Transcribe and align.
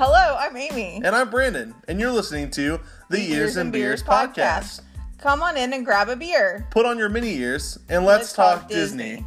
Hello, 0.00 0.36
I'm 0.38 0.56
Amy. 0.56 1.00
And 1.04 1.08
I'm 1.08 1.28
Brandon, 1.28 1.74
and 1.88 1.98
you're 1.98 2.12
listening 2.12 2.52
to 2.52 2.78
the, 3.10 3.18
Ears 3.32 3.56
and 3.56 3.72
Beers, 3.72 4.00
podcast. 4.00 4.82
Come 5.18 5.42
on 5.42 5.56
in 5.56 5.72
and 5.72 5.84
grab 5.84 6.08
a 6.08 6.14
beer. 6.14 6.68
Put 6.70 6.86
on 6.86 6.98
your 6.98 7.08
mini 7.08 7.34
ears 7.34 7.80
and 7.88 8.04
let's, 8.04 8.32
talk, 8.32 8.68
Disney. 8.68 9.26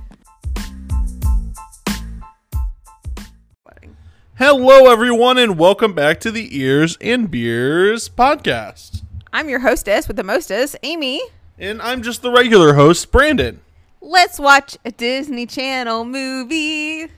Hello, 4.38 4.90
everyone, 4.90 5.38
and 5.38 5.60
welcome 5.60 5.92
back 5.92 6.22
to 6.22 6.32
the 6.32 6.58
Ears 6.58 6.98
and 7.02 7.30
Beers 7.30 8.08
podcast. 8.08 9.02
I'm 9.34 9.50
your 9.50 9.60
hostess 9.60 10.08
with 10.08 10.16
the 10.16 10.24
mostest, 10.24 10.78
Amy. 10.84 11.22
And 11.60 11.82
I'm 11.82 12.02
just 12.02 12.22
the 12.22 12.32
regular 12.32 12.76
host, 12.76 13.12
Brandon. 13.12 13.60
Let's 14.00 14.40
watch 14.40 14.78
a 14.86 14.92
Disney 14.92 15.46
Channel 15.48 16.06
movie. 16.06 17.10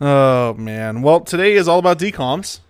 Oh, 0.00 0.54
man. 0.54 1.02
Well, 1.02 1.20
today 1.20 1.56
is 1.56 1.68
all 1.68 1.78
about 1.78 1.98
DCOMs. 1.98 2.60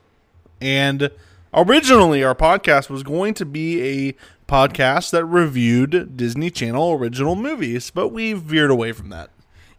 And 0.60 1.10
originally, 1.52 2.24
our 2.24 2.34
podcast 2.34 2.88
was 2.88 3.02
going 3.02 3.34
to 3.34 3.44
be 3.44 4.08
a 4.08 4.14
podcast 4.46 5.10
that 5.10 5.24
reviewed 5.24 6.16
Disney 6.16 6.50
Channel 6.50 6.92
original 6.92 7.36
movies, 7.36 7.90
but 7.90 8.08
we 8.08 8.32
veered 8.32 8.70
away 8.70 8.92
from 8.92 9.10
that. 9.10 9.30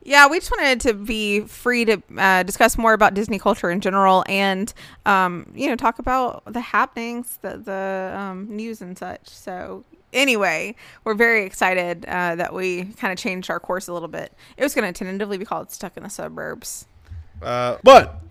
Yeah, 0.03 0.27
we 0.27 0.39
just 0.39 0.51
wanted 0.51 0.79
to 0.81 0.93
be 0.93 1.41
free 1.41 1.83
to 1.83 2.01
uh, 2.17 2.43
discuss 2.43 2.77
more 2.77 2.93
about 2.93 3.13
Disney 3.13 3.39
culture 3.39 3.69
in 3.69 3.81
general, 3.81 4.23
and 4.29 4.73
um, 5.05 5.51
you 5.53 5.67
know, 5.67 5.75
talk 5.75 5.99
about 5.99 6.43
the 6.45 6.61
happenings, 6.61 7.39
the 7.41 7.57
the 7.57 8.17
um, 8.17 8.47
news 8.49 8.81
and 8.81 8.97
such. 8.97 9.27
So 9.27 9.83
anyway, 10.13 10.75
we're 11.03 11.13
very 11.13 11.43
excited 11.45 12.05
uh, 12.05 12.35
that 12.35 12.53
we 12.53 12.85
kind 12.85 13.11
of 13.11 13.19
changed 13.19 13.49
our 13.49 13.59
course 13.59 13.89
a 13.89 13.93
little 13.93 14.07
bit. 14.07 14.31
It 14.55 14.63
was 14.63 14.73
going 14.73 14.91
to 14.91 14.97
tentatively 14.97 15.37
be 15.37 15.43
called 15.43 15.71
"Stuck 15.71 15.97
in 15.97 16.03
the 16.03 16.09
Suburbs." 16.09 16.87
Uh, 17.41 17.75
but 17.83 18.21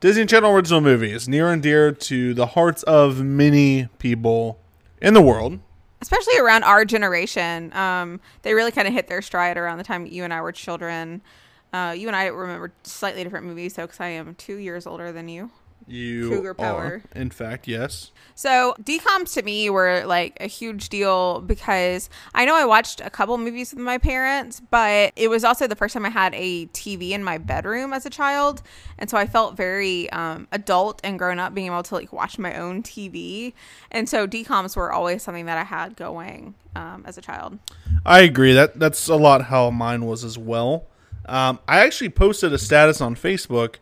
Disney 0.00 0.26
Channel 0.26 0.52
original 0.52 0.80
movies 0.82 1.26
near 1.26 1.50
and 1.50 1.62
dear 1.62 1.90
to 1.90 2.34
the 2.34 2.46
hearts 2.46 2.82
of 2.82 3.22
many 3.22 3.88
people 3.98 4.58
in 5.00 5.14
the 5.14 5.22
world. 5.22 5.58
especially 6.02 6.38
around 6.38 6.62
our 6.64 6.84
generation. 6.84 7.72
Um, 7.72 8.20
they 8.42 8.52
really 8.52 8.70
kind 8.70 8.86
of 8.86 8.92
hit 8.92 9.08
their 9.08 9.22
stride 9.22 9.56
around 9.56 9.78
the 9.78 9.84
time 9.84 10.04
you 10.06 10.24
and 10.24 10.32
I 10.32 10.42
were 10.42 10.52
children. 10.52 11.22
Uh, 11.72 11.94
you 11.96 12.06
and 12.06 12.14
I 12.14 12.26
remember 12.26 12.72
slightly 12.82 13.24
different 13.24 13.46
movies, 13.46 13.74
though, 13.74 13.86
because 13.86 14.00
I 14.00 14.08
am 14.08 14.34
two 14.34 14.56
years 14.56 14.86
older 14.86 15.10
than 15.10 15.28
you. 15.28 15.50
You 15.86 16.30
Cougar 16.30 16.50
are, 16.50 16.54
power. 16.54 17.02
in 17.14 17.30
fact, 17.30 17.68
yes. 17.68 18.10
So 18.34 18.74
DComs 18.82 19.32
to 19.34 19.42
me 19.42 19.70
were 19.70 20.04
like 20.04 20.36
a 20.40 20.46
huge 20.46 20.88
deal 20.88 21.40
because 21.40 22.10
I 22.34 22.44
know 22.44 22.56
I 22.56 22.64
watched 22.64 23.00
a 23.00 23.08
couple 23.08 23.38
movies 23.38 23.72
with 23.72 23.82
my 23.82 23.98
parents, 23.98 24.60
but 24.70 25.12
it 25.16 25.28
was 25.28 25.44
also 25.44 25.66
the 25.66 25.76
first 25.76 25.94
time 25.94 26.04
I 26.04 26.10
had 26.10 26.34
a 26.34 26.66
TV 26.66 27.10
in 27.10 27.22
my 27.22 27.38
bedroom 27.38 27.92
as 27.92 28.04
a 28.04 28.10
child, 28.10 28.62
and 28.98 29.08
so 29.08 29.16
I 29.16 29.26
felt 29.26 29.56
very 29.56 30.10
um, 30.10 30.48
adult 30.50 31.00
and 31.04 31.18
grown 31.18 31.38
up 31.38 31.54
being 31.54 31.68
able 31.68 31.84
to 31.84 31.94
like 31.94 32.12
watch 32.12 32.38
my 32.38 32.56
own 32.56 32.82
TV, 32.82 33.52
and 33.90 34.08
so 34.08 34.26
DComs 34.26 34.76
were 34.76 34.92
always 34.92 35.22
something 35.22 35.46
that 35.46 35.56
I 35.56 35.64
had 35.64 35.96
going 35.96 36.54
um, 36.74 37.04
as 37.06 37.16
a 37.16 37.22
child. 37.22 37.58
I 38.04 38.20
agree. 38.20 38.52
That 38.52 38.78
that's 38.78 39.08
a 39.08 39.16
lot 39.16 39.42
how 39.44 39.70
mine 39.70 40.04
was 40.04 40.24
as 40.24 40.36
well. 40.36 40.86
Um, 41.26 41.58
I 41.66 41.78
actually 41.78 42.10
posted 42.10 42.52
a 42.52 42.58
status 42.58 43.00
on 43.00 43.14
Facebook 43.16 43.76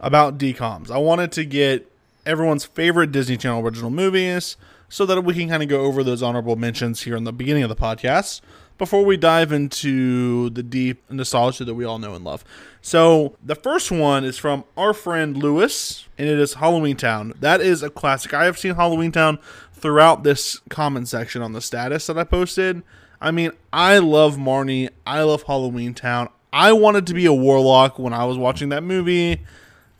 about 0.00 0.38
DComs. 0.38 0.90
I 0.90 0.98
wanted 0.98 1.32
to 1.32 1.44
get 1.44 1.90
everyone's 2.26 2.64
favorite 2.64 3.12
Disney 3.12 3.36
Channel 3.36 3.62
original 3.62 3.90
movies 3.90 4.56
so 4.88 5.04
that 5.06 5.20
we 5.22 5.34
can 5.34 5.48
kind 5.48 5.62
of 5.62 5.68
go 5.68 5.82
over 5.82 6.02
those 6.02 6.22
honorable 6.22 6.56
mentions 6.56 7.02
here 7.02 7.16
in 7.16 7.24
the 7.24 7.32
beginning 7.32 7.62
of 7.62 7.68
the 7.68 7.76
podcast 7.76 8.40
before 8.78 9.04
we 9.04 9.16
dive 9.16 9.50
into 9.50 10.50
the 10.50 10.62
deep 10.62 11.02
nostalgia 11.10 11.64
that 11.64 11.74
we 11.74 11.84
all 11.84 11.98
know 11.98 12.14
and 12.14 12.24
love. 12.24 12.44
So, 12.80 13.36
the 13.44 13.56
first 13.56 13.90
one 13.90 14.24
is 14.24 14.38
from 14.38 14.64
our 14.76 14.94
friend 14.94 15.36
Lewis, 15.36 16.06
and 16.16 16.28
it 16.28 16.38
is 16.38 16.54
Halloween 16.54 16.96
Town. 16.96 17.34
That 17.40 17.60
is 17.60 17.82
a 17.82 17.90
classic. 17.90 18.32
I 18.32 18.44
have 18.44 18.56
seen 18.56 18.76
Halloween 18.76 19.12
Town 19.12 19.38
throughout 19.72 20.22
this 20.22 20.60
comment 20.70 21.08
section 21.08 21.42
on 21.42 21.52
the 21.52 21.60
status 21.60 22.06
that 22.06 22.16
I 22.16 22.24
posted. 22.24 22.82
I 23.20 23.32
mean, 23.32 23.50
I 23.72 23.98
love 23.98 24.36
Marnie. 24.36 24.90
I 25.06 25.22
love 25.22 25.42
Halloween 25.42 25.92
Town. 25.92 26.28
I 26.52 26.72
wanted 26.72 27.06
to 27.08 27.14
be 27.14 27.26
a 27.26 27.32
warlock 27.32 27.98
when 27.98 28.12
I 28.12 28.24
was 28.24 28.38
watching 28.38 28.68
that 28.70 28.82
movie. 28.82 29.40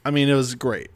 I 0.05 0.11
mean, 0.11 0.29
it 0.29 0.35
was 0.35 0.55
great. 0.55 0.91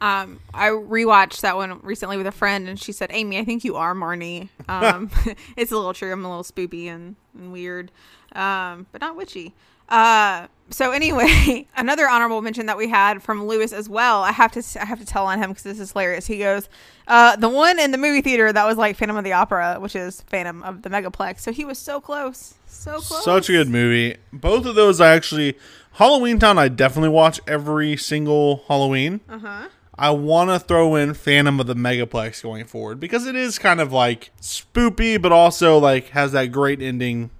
Um, 0.00 0.40
I 0.52 0.68
rewatched 0.68 1.40
that 1.40 1.56
one 1.56 1.80
recently 1.82 2.16
with 2.16 2.26
a 2.26 2.32
friend, 2.32 2.68
and 2.68 2.78
she 2.78 2.92
said, 2.92 3.10
"Amy, 3.12 3.38
I 3.38 3.44
think 3.44 3.64
you 3.64 3.76
are 3.76 3.94
Marnie." 3.94 4.48
Um, 4.68 5.10
it's 5.56 5.70
a 5.70 5.76
little 5.76 5.94
true. 5.94 6.12
I'm 6.12 6.24
a 6.24 6.28
little 6.28 6.42
spoopy 6.42 6.86
and, 6.88 7.14
and 7.38 7.52
weird, 7.52 7.92
um, 8.32 8.86
but 8.90 9.00
not 9.00 9.16
witchy. 9.16 9.54
Uh, 9.88 10.48
so 10.70 10.90
anyway, 10.90 11.66
another 11.76 12.08
honorable 12.08 12.42
mention 12.42 12.66
that 12.66 12.76
we 12.76 12.88
had 12.88 13.22
from 13.22 13.46
Lewis 13.46 13.72
as 13.72 13.88
well. 13.88 14.22
I 14.22 14.32
have 14.32 14.52
to 14.52 14.62
I 14.80 14.84
have 14.84 14.98
to 14.98 15.06
tell 15.06 15.26
on 15.26 15.38
him 15.38 15.50
because 15.50 15.62
this 15.62 15.80
is 15.80 15.92
hilarious. 15.92 16.26
He 16.26 16.38
goes, 16.38 16.68
uh, 17.06 17.36
the 17.36 17.48
one 17.48 17.78
in 17.78 17.92
the 17.92 17.98
movie 17.98 18.20
theater 18.20 18.52
that 18.52 18.66
was 18.66 18.76
like 18.76 18.96
Phantom 18.96 19.16
of 19.16 19.24
the 19.24 19.32
Opera, 19.32 19.76
which 19.78 19.94
is 19.94 20.22
Phantom 20.22 20.62
of 20.62 20.82
the 20.82 20.90
Megaplex. 20.90 21.40
So 21.40 21.52
he 21.52 21.64
was 21.64 21.78
so 21.78 22.00
close, 22.00 22.54
so 22.66 23.00
close. 23.00 23.24
Such 23.24 23.48
a 23.48 23.52
good 23.52 23.68
movie. 23.68 24.16
Both 24.32 24.66
of 24.66 24.74
those 24.74 25.00
I 25.00 25.14
actually 25.14 25.56
Halloween 25.92 26.38
Town 26.38 26.58
I 26.58 26.68
definitely 26.68 27.10
watch 27.10 27.40
every 27.46 27.96
single 27.96 28.64
Halloween. 28.68 29.20
Uh 29.28 29.38
huh. 29.38 29.68
I 29.98 30.10
want 30.10 30.50
to 30.50 30.58
throw 30.58 30.94
in 30.94 31.14
Phantom 31.14 31.58
of 31.58 31.66
the 31.66 31.74
Megaplex 31.74 32.42
going 32.42 32.66
forward 32.66 33.00
because 33.00 33.26
it 33.26 33.34
is 33.34 33.58
kind 33.58 33.80
of 33.80 33.92
like 33.92 34.30
spoopy, 34.40 35.20
but 35.20 35.32
also 35.32 35.78
like 35.78 36.08
has 36.10 36.32
that 36.32 36.52
great 36.52 36.82
ending. 36.82 37.30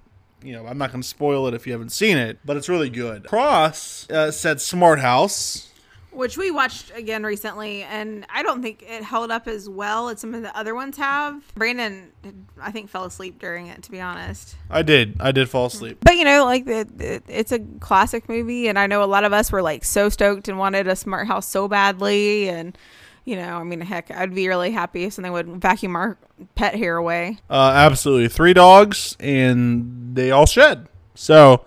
You 0.47 0.53
know, 0.53 0.65
I'm 0.65 0.77
not 0.77 0.93
going 0.93 1.01
to 1.01 1.07
spoil 1.07 1.45
it 1.47 1.53
if 1.53 1.67
you 1.67 1.73
haven't 1.73 1.91
seen 1.91 2.17
it, 2.17 2.39
but 2.45 2.55
it's 2.55 2.69
really 2.69 2.89
good. 2.89 3.25
Cross 3.25 4.09
uh, 4.09 4.31
said 4.31 4.61
Smart 4.61 5.01
House. 5.01 5.73
which 6.11 6.37
we 6.37 6.51
watched 6.51 6.89
again 6.95 7.23
recently, 7.23 7.83
and 7.83 8.25
I 8.33 8.43
don't 8.43 8.61
think 8.61 8.81
it 8.81 9.03
held 9.03 9.29
up 9.29 9.49
as 9.49 9.67
well 9.67 10.07
as 10.07 10.21
some 10.21 10.33
of 10.33 10.43
the 10.43 10.57
other 10.57 10.73
ones 10.73 10.95
have. 10.95 11.43
Brandon, 11.55 12.13
I 12.61 12.71
think, 12.71 12.89
fell 12.89 13.03
asleep 13.03 13.39
during 13.39 13.67
it, 13.67 13.83
to 13.83 13.91
be 13.91 13.99
honest. 13.99 14.55
I 14.69 14.83
did. 14.83 15.17
I 15.19 15.33
did 15.33 15.49
fall 15.49 15.65
asleep. 15.65 15.97
But 16.01 16.15
you 16.15 16.23
know, 16.23 16.45
like 16.45 16.65
it, 16.65 17.01
it, 17.01 17.23
it's 17.27 17.51
a 17.51 17.59
classic 17.81 18.29
movie, 18.29 18.69
and 18.69 18.79
I 18.79 18.87
know 18.87 19.03
a 19.03 19.05
lot 19.05 19.25
of 19.25 19.33
us 19.33 19.51
were 19.51 19.61
like 19.61 19.83
so 19.83 20.07
stoked 20.07 20.47
and 20.47 20.57
wanted 20.57 20.87
a 20.87 20.95
smart 20.95 21.27
house 21.27 21.45
so 21.45 21.67
badly, 21.67 22.47
and 22.47 22.77
you 23.27 23.35
know, 23.35 23.57
I 23.57 23.63
mean, 23.63 23.81
heck, 23.81 24.09
I'd 24.09 24.33
be 24.33 24.47
really 24.47 24.71
happy 24.71 25.03
if 25.03 25.13
something 25.13 25.33
would 25.33 25.47
vacuum 25.61 25.97
our 25.97 26.17
pet 26.55 26.75
hair 26.75 26.95
away. 26.95 27.37
Uh, 27.49 27.73
absolutely. 27.75 28.29
Three 28.29 28.53
dogs, 28.53 29.17
and 29.19 30.15
they 30.15 30.31
all 30.31 30.45
shed. 30.45 30.87
So, 31.13 31.65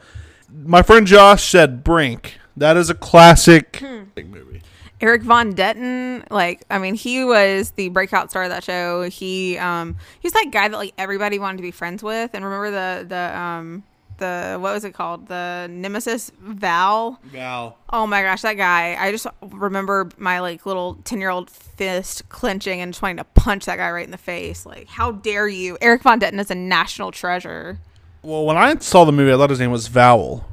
my 0.50 0.80
friend 0.80 1.06
Josh 1.06 1.44
said 1.44 1.84
Brink. 1.84 2.38
That 2.56 2.78
is 2.78 2.88
a 2.88 2.94
classic 2.94 3.82
movie. 3.82 4.62
Erik 5.02 5.22
von 5.22 5.52
Detten, 5.52 6.24
like, 6.30 6.64
I 6.70 6.78
mean, 6.78 6.94
he 6.94 7.24
was 7.24 7.72
the 7.72 7.90
breakout 7.90 8.30
star 8.30 8.44
of 8.44 8.50
that 8.50 8.64
show. 8.64 9.02
He, 9.02 9.58
um, 9.58 9.96
he's 10.20 10.32
that 10.32 10.48
guy 10.50 10.68
that 10.68 10.76
like 10.76 10.94
everybody 10.96 11.38
wanted 11.38 11.58
to 11.58 11.62
be 11.62 11.72
friends 11.72 12.02
with. 12.02 12.30
And 12.32 12.42
remember 12.42 12.70
the 12.70 13.06
the 13.06 13.38
um 13.38 13.82
the 14.20 14.56
what 14.60 14.72
was 14.72 14.84
it 14.84 14.94
called? 14.94 15.26
The 15.26 15.66
Nemesis 15.68 16.30
Val. 16.40 17.18
Val. 17.24 17.76
Oh 17.90 18.06
my 18.06 18.22
gosh, 18.22 18.42
that 18.42 18.54
guy! 18.54 18.96
I 18.96 19.10
just 19.10 19.26
remember 19.42 20.08
my 20.16 20.38
like 20.38 20.64
little 20.64 20.94
ten 21.02 21.18
year 21.18 21.30
old 21.30 21.50
fist 21.50 22.28
clenching 22.28 22.80
and 22.80 22.94
trying 22.94 23.16
to 23.16 23.24
punch 23.24 23.64
that 23.64 23.78
guy 23.78 23.90
right 23.90 24.04
in 24.04 24.12
the 24.12 24.16
face. 24.18 24.64
Like, 24.64 24.86
how 24.86 25.10
dare 25.10 25.48
you? 25.48 25.76
Erik 25.80 26.02
von 26.02 26.20
Detten 26.20 26.38
is 26.38 26.52
a 26.52 26.54
national 26.54 27.10
treasure. 27.10 27.80
Well, 28.22 28.44
when 28.46 28.56
I 28.56 28.76
saw 28.76 29.04
the 29.04 29.12
movie, 29.12 29.32
I 29.32 29.36
thought 29.36 29.50
his 29.50 29.58
name 29.58 29.72
was 29.72 29.88
Vowel. 29.88 30.44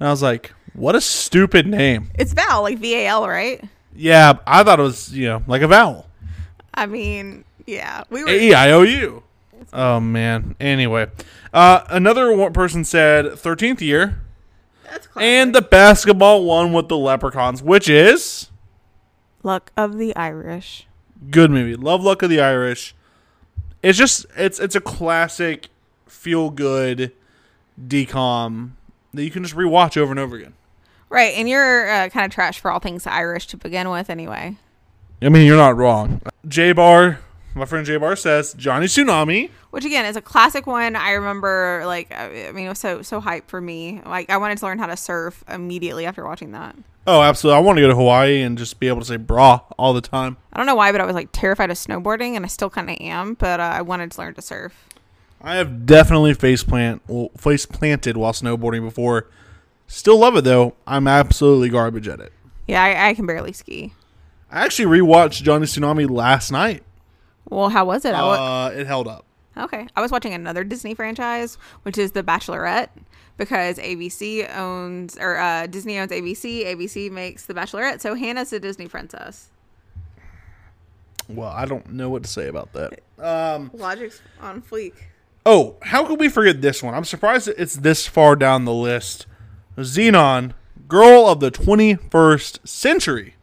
And 0.00 0.08
I 0.08 0.10
was 0.10 0.22
like, 0.22 0.52
what 0.72 0.96
a 0.96 1.00
stupid 1.00 1.66
name. 1.66 2.10
It's 2.16 2.32
Val, 2.32 2.62
like 2.62 2.78
V 2.78 2.94
A 2.94 3.06
L, 3.06 3.28
right? 3.28 3.62
Yeah, 3.94 4.38
I 4.46 4.62
thought 4.62 4.78
it 4.78 4.82
was, 4.82 5.12
you 5.12 5.26
know, 5.26 5.42
like 5.46 5.62
a 5.62 5.68
vowel. 5.68 6.06
I 6.74 6.84
mean, 6.84 7.44
yeah, 7.66 8.04
we 8.10 8.22
were. 8.22 8.28
A 8.28 8.32
E 8.32 8.52
I 8.52 8.72
O 8.72 8.82
U. 8.82 9.22
Oh, 9.72 10.00
man. 10.00 10.54
Anyway, 10.60 11.08
uh, 11.52 11.82
another 11.88 12.34
one 12.34 12.52
person 12.52 12.84
said 12.84 13.26
13th 13.26 13.80
year. 13.80 14.20
That's 14.84 15.06
classic. 15.06 15.26
And 15.26 15.54
the 15.54 15.62
basketball 15.62 16.44
one 16.44 16.72
with 16.72 16.88
the 16.88 16.96
leprechauns, 16.96 17.62
which 17.62 17.88
is 17.88 18.50
Luck 19.42 19.72
of 19.76 19.98
the 19.98 20.14
Irish. 20.16 20.86
good 21.30 21.50
movie. 21.50 21.74
Love 21.76 22.02
Luck 22.02 22.22
of 22.22 22.30
the 22.30 22.40
Irish. 22.40 22.94
It's 23.82 23.98
just 23.98 24.26
it's 24.36 24.58
it's 24.58 24.74
a 24.74 24.80
classic 24.80 25.68
feel 26.06 26.50
good 26.50 27.12
decom 27.80 28.70
that 29.12 29.22
you 29.22 29.30
can 29.30 29.42
just 29.42 29.54
rewatch 29.54 29.96
over 29.96 30.10
and 30.12 30.18
over 30.18 30.36
again. 30.36 30.54
Right, 31.08 31.34
and 31.36 31.48
you're 31.48 31.88
uh, 31.88 32.08
kind 32.08 32.26
of 32.26 32.32
trash 32.32 32.58
for 32.58 32.70
all 32.70 32.80
things 32.80 33.06
Irish 33.06 33.46
to 33.48 33.56
begin 33.56 33.90
with, 33.90 34.10
anyway. 34.10 34.56
I 35.22 35.28
mean, 35.28 35.46
you're 35.46 35.56
not 35.56 35.76
wrong. 35.76 36.20
J 36.48 36.72
Bar, 36.72 37.20
my 37.56 37.64
friend 37.64 37.86
J 37.86 37.96
Bar 37.96 38.16
says 38.16 38.54
Johnny 38.54 38.86
Tsunami. 38.86 39.50
Which 39.70 39.84
again 39.84 40.04
is 40.04 40.16
a 40.16 40.20
classic 40.20 40.66
one. 40.66 40.94
I 40.94 41.12
remember, 41.12 41.82
like, 41.86 42.12
I 42.12 42.48
I 42.48 42.52
mean, 42.52 42.66
it 42.66 42.68
was 42.68 42.78
so 42.78 43.02
so 43.02 43.20
hype 43.20 43.48
for 43.48 43.60
me. 43.60 44.02
Like, 44.04 44.30
I 44.30 44.36
wanted 44.36 44.58
to 44.58 44.66
learn 44.66 44.78
how 44.78 44.86
to 44.86 44.96
surf 44.96 45.42
immediately 45.48 46.06
after 46.06 46.24
watching 46.24 46.52
that. 46.52 46.76
Oh, 47.06 47.22
absolutely. 47.22 47.58
I 47.58 47.60
want 47.60 47.76
to 47.78 47.82
go 47.82 47.88
to 47.88 47.94
Hawaii 47.94 48.42
and 48.42 48.58
just 48.58 48.78
be 48.80 48.88
able 48.88 49.00
to 49.00 49.06
say 49.06 49.16
bra 49.16 49.60
all 49.78 49.92
the 49.94 50.00
time. 50.00 50.36
I 50.52 50.58
don't 50.58 50.66
know 50.66 50.74
why, 50.74 50.92
but 50.92 51.00
I 51.00 51.04
was 51.04 51.14
like 51.14 51.28
terrified 51.32 51.70
of 51.70 51.76
snowboarding, 51.76 52.34
and 52.36 52.44
I 52.44 52.48
still 52.48 52.70
kind 52.70 52.90
of 52.90 52.96
am. 53.00 53.34
But 53.34 53.60
uh, 53.60 53.62
I 53.62 53.82
wanted 53.82 54.10
to 54.12 54.20
learn 54.20 54.34
to 54.34 54.42
surf. 54.42 54.88
I 55.40 55.56
have 55.56 55.86
definitely 55.86 56.34
face 56.34 56.62
plant 56.62 57.02
well, 57.06 57.30
face 57.36 57.64
planted 57.64 58.16
while 58.16 58.32
snowboarding 58.32 58.82
before. 58.82 59.28
Still 59.86 60.18
love 60.18 60.36
it 60.36 60.44
though. 60.44 60.74
I'm 60.86 61.06
absolutely 61.06 61.68
garbage 61.68 62.08
at 62.08 62.20
it. 62.20 62.32
Yeah, 62.66 62.82
I, 62.82 63.10
I 63.10 63.14
can 63.14 63.26
barely 63.26 63.52
ski. 63.52 63.94
I 64.50 64.64
actually 64.64 64.98
rewatched 64.98 65.42
Johnny 65.42 65.66
Tsunami 65.66 66.08
last 66.10 66.50
night. 66.50 66.82
Well, 67.50 67.68
how 67.68 67.84
was 67.84 68.04
it? 68.04 68.14
I 68.14 68.22
wa- 68.22 68.66
Uh, 68.66 68.70
it 68.70 68.86
held 68.86 69.06
up. 69.08 69.24
okay, 69.56 69.86
I 69.96 70.00
was 70.00 70.10
watching 70.10 70.34
another 70.34 70.64
Disney 70.64 70.94
franchise, 70.94 71.56
which 71.82 71.96
is 71.98 72.12
The 72.12 72.22
Bachelorette, 72.22 72.88
because 73.36 73.78
ABC 73.78 74.48
owns 74.56 75.16
or 75.18 75.36
uh, 75.38 75.66
Disney 75.66 75.98
owns 75.98 76.10
ABC. 76.12 76.66
ABC 76.66 77.10
makes 77.10 77.46
The 77.46 77.54
Bachelorette, 77.54 78.00
so 78.00 78.14
Hannah's 78.14 78.52
a 78.52 78.58
Disney 78.60 78.88
princess. 78.88 79.48
Well, 81.28 81.48
I 81.50 81.64
don't 81.64 81.92
know 81.92 82.08
what 82.08 82.22
to 82.22 82.28
say 82.30 82.46
about 82.48 82.72
that. 82.74 83.00
Um, 83.18 83.70
Logic's 83.74 84.20
on 84.40 84.62
fleek. 84.62 84.92
oh, 85.44 85.76
how 85.82 86.04
could 86.06 86.20
we 86.20 86.28
forget 86.28 86.60
this 86.62 86.82
one? 86.82 86.94
I'm 86.94 87.04
surprised 87.04 87.48
it's 87.48 87.74
this 87.76 88.06
far 88.06 88.36
down 88.36 88.64
the 88.64 88.72
list. 88.74 89.26
Zenon, 89.76 90.52
girl 90.88 91.26
of 91.26 91.40
the 91.40 91.50
21st 91.50 92.66
century. 92.66 93.34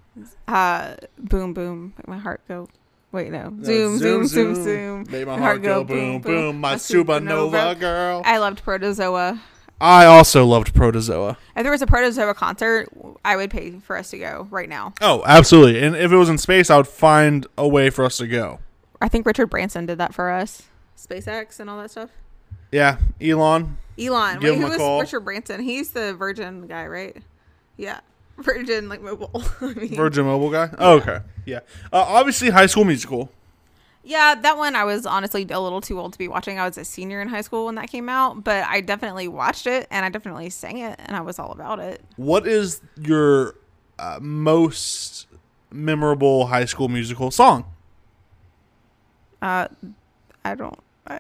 Uh, 0.47 0.95
boom, 1.17 1.53
boom. 1.53 1.93
Make 1.97 2.07
my 2.07 2.17
heart 2.17 2.41
go. 2.47 2.69
Wait, 3.13 3.31
no. 3.31 3.55
Zoom, 3.63 3.99
zoom, 3.99 4.25
zoom, 4.25 4.55
zoom. 4.55 5.05
Make 5.07 5.27
my 5.27 5.37
heart 5.37 5.61
go 5.61 5.83
boom, 5.83 6.19
boom. 6.19 6.59
My 6.59 6.75
supernova 6.75 7.79
girl. 7.79 8.23
I 8.25 8.39
loved 8.39 8.63
Protozoa. 8.63 9.39
I 9.79 10.05
also 10.05 10.45
loved 10.45 10.73
Protozoa. 10.73 11.37
If 11.55 11.61
there 11.61 11.71
was 11.71 11.83
a 11.83 11.87
Protozoa 11.87 12.33
concert, 12.33 12.89
I 13.23 13.35
would 13.35 13.51
pay 13.51 13.79
for 13.79 13.97
us 13.97 14.09
to 14.09 14.17
go 14.17 14.47
right 14.49 14.67
now. 14.67 14.93
Oh, 14.99 15.21
absolutely. 15.27 15.83
And 15.83 15.95
if 15.95 16.11
it 16.11 16.15
was 16.15 16.27
in 16.27 16.39
space, 16.39 16.71
I 16.71 16.77
would 16.77 16.87
find 16.87 17.45
a 17.55 17.67
way 17.67 17.91
for 17.91 18.03
us 18.03 18.17
to 18.17 18.25
go. 18.25 18.59
I 18.99 19.09
think 19.09 19.27
Richard 19.27 19.47
Branson 19.47 19.85
did 19.85 19.99
that 19.99 20.15
for 20.15 20.31
us. 20.31 20.63
SpaceX 20.97 21.59
and 21.59 21.69
all 21.69 21.79
that 21.81 21.91
stuff. 21.91 22.09
Yeah, 22.71 22.97
Elon. 23.21 23.77
Elon. 23.99 24.39
Give 24.39 24.55
Wait, 24.55 24.55
him 24.55 24.61
who 24.61 24.65
a 24.65 24.69
was 24.69 24.77
call. 24.77 25.01
Richard 25.01 25.19
Branson? 25.19 25.61
He's 25.61 25.91
the 25.91 26.15
Virgin 26.15 26.65
guy, 26.65 26.87
right? 26.87 27.17
Yeah. 27.77 27.99
Virgin, 28.37 28.89
like 28.89 29.01
mobile. 29.01 29.43
I 29.61 29.73
mean, 29.73 29.95
Virgin 29.95 30.25
Mobile 30.25 30.49
guy. 30.49 30.69
Oh, 30.77 30.97
okay. 30.97 31.19
Yeah. 31.45 31.59
Uh, 31.91 32.03
obviously, 32.07 32.49
High 32.49 32.65
School 32.65 32.85
Musical. 32.85 33.31
Yeah, 34.05 34.35
that 34.35 34.57
one 34.57 34.75
I 34.75 34.83
was 34.83 35.05
honestly 35.05 35.47
a 35.49 35.59
little 35.59 35.79
too 35.79 35.99
old 35.99 36.11
to 36.13 36.19
be 36.19 36.27
watching. 36.27 36.59
I 36.59 36.65
was 36.65 36.77
a 36.77 36.83
senior 36.83 37.21
in 37.21 37.29
high 37.29 37.41
school 37.41 37.67
when 37.67 37.75
that 37.75 37.89
came 37.89 38.09
out, 38.09 38.43
but 38.43 38.65
I 38.65 38.81
definitely 38.81 39.29
watched 39.29 39.65
it 39.65 39.87
and 39.89 40.05
I 40.05 40.09
definitely 40.09 40.49
sang 40.49 40.79
it 40.79 40.99
and 41.05 41.15
I 41.15 41.21
was 41.21 41.39
all 41.39 41.51
about 41.51 41.79
it. 41.79 42.01
What 42.17 42.45
is 42.45 42.81
your 42.99 43.55
uh, 43.97 44.19
most 44.21 45.27
memorable 45.71 46.47
High 46.47 46.65
School 46.65 46.89
Musical 46.89 47.31
song? 47.31 47.63
Uh, 49.41 49.69
I 50.43 50.55
don't, 50.55 50.79
I, 51.07 51.19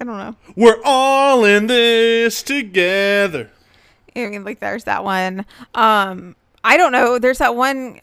I 0.00 0.04
don't 0.04 0.16
know. 0.16 0.34
We're 0.56 0.80
all 0.86 1.44
in 1.44 1.66
this 1.66 2.42
together. 2.42 3.50
I 4.16 4.26
mean, 4.26 4.44
like 4.44 4.60
there's 4.60 4.84
that 4.84 5.04
one. 5.04 5.44
Um, 5.74 6.34
I 6.64 6.76
don't 6.76 6.92
know. 6.92 7.18
There's 7.18 7.38
that 7.38 7.54
one 7.56 8.00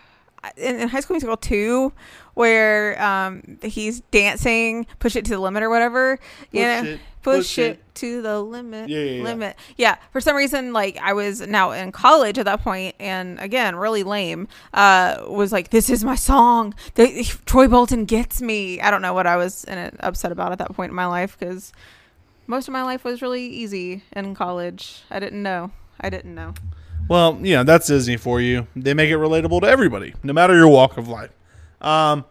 in, 0.56 0.76
in 0.80 0.88
High 0.88 1.00
School 1.00 1.14
Musical 1.14 1.36
two 1.36 1.92
where 2.34 3.00
um 3.02 3.58
he's 3.62 4.00
dancing, 4.12 4.86
push 5.00 5.16
it 5.16 5.24
to 5.24 5.32
the 5.32 5.38
limit 5.40 5.62
or 5.62 5.70
whatever. 5.70 6.18
You 6.52 6.60
Push 6.60 6.82
know, 6.84 6.90
it, 6.90 7.00
push, 7.22 7.36
push 7.36 7.58
it, 7.58 7.62
it. 7.72 7.94
to 7.96 8.22
the 8.22 8.40
limit. 8.40 8.88
Yeah, 8.88 8.98
yeah, 9.00 9.10
yeah. 9.10 9.22
limit. 9.24 9.56
Yeah. 9.76 9.96
For 10.12 10.20
some 10.20 10.36
reason, 10.36 10.72
like 10.72 10.96
I 10.98 11.12
was 11.14 11.40
now 11.40 11.72
in 11.72 11.90
college 11.90 12.38
at 12.38 12.44
that 12.44 12.62
point, 12.62 12.94
and 13.00 13.40
again, 13.40 13.74
really 13.74 14.04
lame. 14.04 14.46
Uh, 14.72 15.24
was 15.26 15.50
like, 15.52 15.70
this 15.70 15.90
is 15.90 16.04
my 16.04 16.14
song. 16.14 16.74
Troy 17.44 17.66
Bolton 17.66 18.04
gets 18.04 18.40
me. 18.40 18.80
I 18.80 18.92
don't 18.92 19.02
know 19.02 19.14
what 19.14 19.26
I 19.26 19.36
was 19.36 19.64
in 19.64 19.76
it, 19.76 19.96
upset 20.00 20.30
about 20.30 20.52
at 20.52 20.58
that 20.58 20.72
point 20.74 20.90
in 20.90 20.96
my 20.96 21.06
life 21.06 21.36
because 21.38 21.72
most 22.46 22.68
of 22.68 22.72
my 22.72 22.82
life 22.84 23.02
was 23.02 23.20
really 23.20 23.46
easy 23.46 24.04
in 24.12 24.34
college. 24.36 25.02
I 25.10 25.18
didn't 25.18 25.42
know. 25.42 25.72
I 26.00 26.08
didn't 26.08 26.34
know. 26.36 26.54
Well, 27.08 27.38
yeah, 27.40 27.62
that's 27.62 27.86
Disney 27.86 28.18
for 28.18 28.40
you. 28.40 28.66
They 28.76 28.92
make 28.92 29.10
it 29.10 29.16
relatable 29.16 29.62
to 29.62 29.66
everybody, 29.66 30.14
no 30.22 30.32
matter 30.34 30.54
your 30.54 30.68
walk 30.68 30.98
of 30.98 31.08
life. 31.08 31.30
Um, 31.80 32.26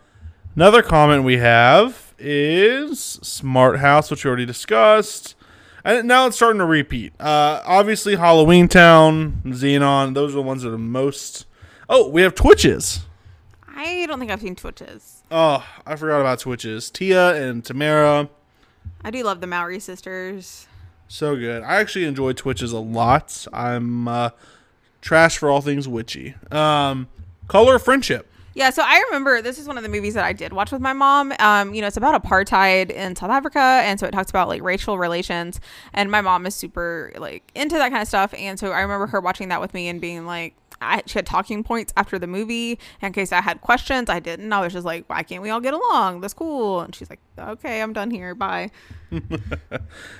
another 0.55 0.83
comment 0.83 1.23
we 1.23 1.37
have 1.37 2.13
is 2.19 2.99
Smart 2.99 3.79
House, 3.79 4.11
which 4.11 4.23
we 4.23 4.29
already 4.29 4.45
discussed. 4.45 5.35
And 5.83 6.07
now 6.07 6.27
it's 6.27 6.35
starting 6.35 6.59
to 6.59 6.65
repeat. 6.65 7.13
Uh, 7.19 7.61
obviously, 7.65 8.17
Halloween 8.17 8.67
Town, 8.67 9.41
Zenon, 9.45 10.13
those 10.13 10.33
are 10.33 10.35
the 10.35 10.41
ones 10.43 10.61
that 10.63 10.73
are 10.73 10.77
most. 10.77 11.45
Oh, 11.89 12.09
we 12.09 12.21
have 12.21 12.35
Twitches. 12.35 13.05
I 13.67 14.05
don't 14.05 14.19
think 14.19 14.29
I've 14.29 14.41
seen 14.41 14.55
Twitches. 14.55 15.23
Oh, 15.31 15.65
I 15.85 15.95
forgot 15.95 16.19
about 16.19 16.39
Twitches. 16.39 16.91
Tia 16.91 17.35
and 17.35 17.63
Tamera. 17.63 18.29
I 19.03 19.11
do 19.11 19.23
love 19.23 19.39
the 19.39 19.47
Mowry 19.47 19.79
sisters. 19.79 20.67
So 21.07 21.35
good. 21.35 21.63
I 21.63 21.77
actually 21.77 22.05
enjoy 22.05 22.33
Twitches 22.33 22.73
a 22.73 22.79
lot. 22.79 23.47
I'm 23.53 24.07
uh, 24.07 24.31
trash 25.01 25.37
for 25.37 25.49
all 25.49 25.61
things 25.61 25.87
witchy. 25.87 26.35
Um, 26.51 27.07
Color 27.47 27.75
of 27.75 27.83
Friendship. 27.83 28.27
Yeah, 28.57 28.71
so 28.71 28.81
I 28.83 29.03
remember 29.07 29.39
this 29.43 29.59
is 29.59 29.67
one 29.67 29.77
of 29.77 29.83
the 29.83 29.89
movies 29.89 30.15
that 30.15 30.25
I 30.25 30.33
did 30.33 30.51
watch 30.51 30.71
with 30.71 30.81
my 30.81 30.91
mom. 30.91 31.31
Um, 31.37 31.75
you 31.75 31.81
know, 31.81 31.85
it's 31.85 31.95
about 31.95 32.19
apartheid 32.21 32.89
in 32.89 33.15
South 33.15 33.29
Africa, 33.29 33.59
and 33.59 33.99
so 33.99 34.07
it 34.07 34.11
talks 34.11 34.31
about 34.31 34.47
like 34.47 34.63
racial 34.63 34.97
relations. 34.97 35.59
And 35.93 36.09
my 36.09 36.21
mom 36.21 36.47
is 36.47 36.55
super 36.55 37.13
like 37.19 37.51
into 37.53 37.75
that 37.75 37.91
kind 37.91 38.01
of 38.01 38.07
stuff, 38.07 38.33
and 38.35 38.59
so 38.59 38.71
I 38.71 38.81
remember 38.81 39.05
her 39.05 39.21
watching 39.21 39.49
that 39.49 39.61
with 39.61 39.75
me 39.75 39.87
and 39.87 40.01
being 40.01 40.25
like, 40.25 40.55
I 40.81 41.01
she 41.05 41.17
had 41.17 41.25
talking 41.25 41.63
points 41.63 41.93
after 41.97 42.19
the 42.19 42.27
movie 42.27 42.79
in 43.01 43.13
case 43.13 43.31
I 43.31 43.41
had 43.41 43.61
questions. 43.61 44.09
I 44.09 44.19
didn't. 44.19 44.51
I 44.53 44.61
was 44.61 44.73
just 44.73 44.85
like, 44.85 45.05
why 45.07 45.23
can't 45.23 45.41
we 45.41 45.49
all 45.49 45.59
get 45.59 45.73
along? 45.73 46.21
That's 46.21 46.33
cool. 46.33 46.81
And 46.81 46.93
she's 46.93 47.09
like, 47.09 47.19
okay, 47.37 47.81
I'm 47.81 47.93
done 47.93 48.11
here. 48.11 48.35
Bye. 48.35 48.71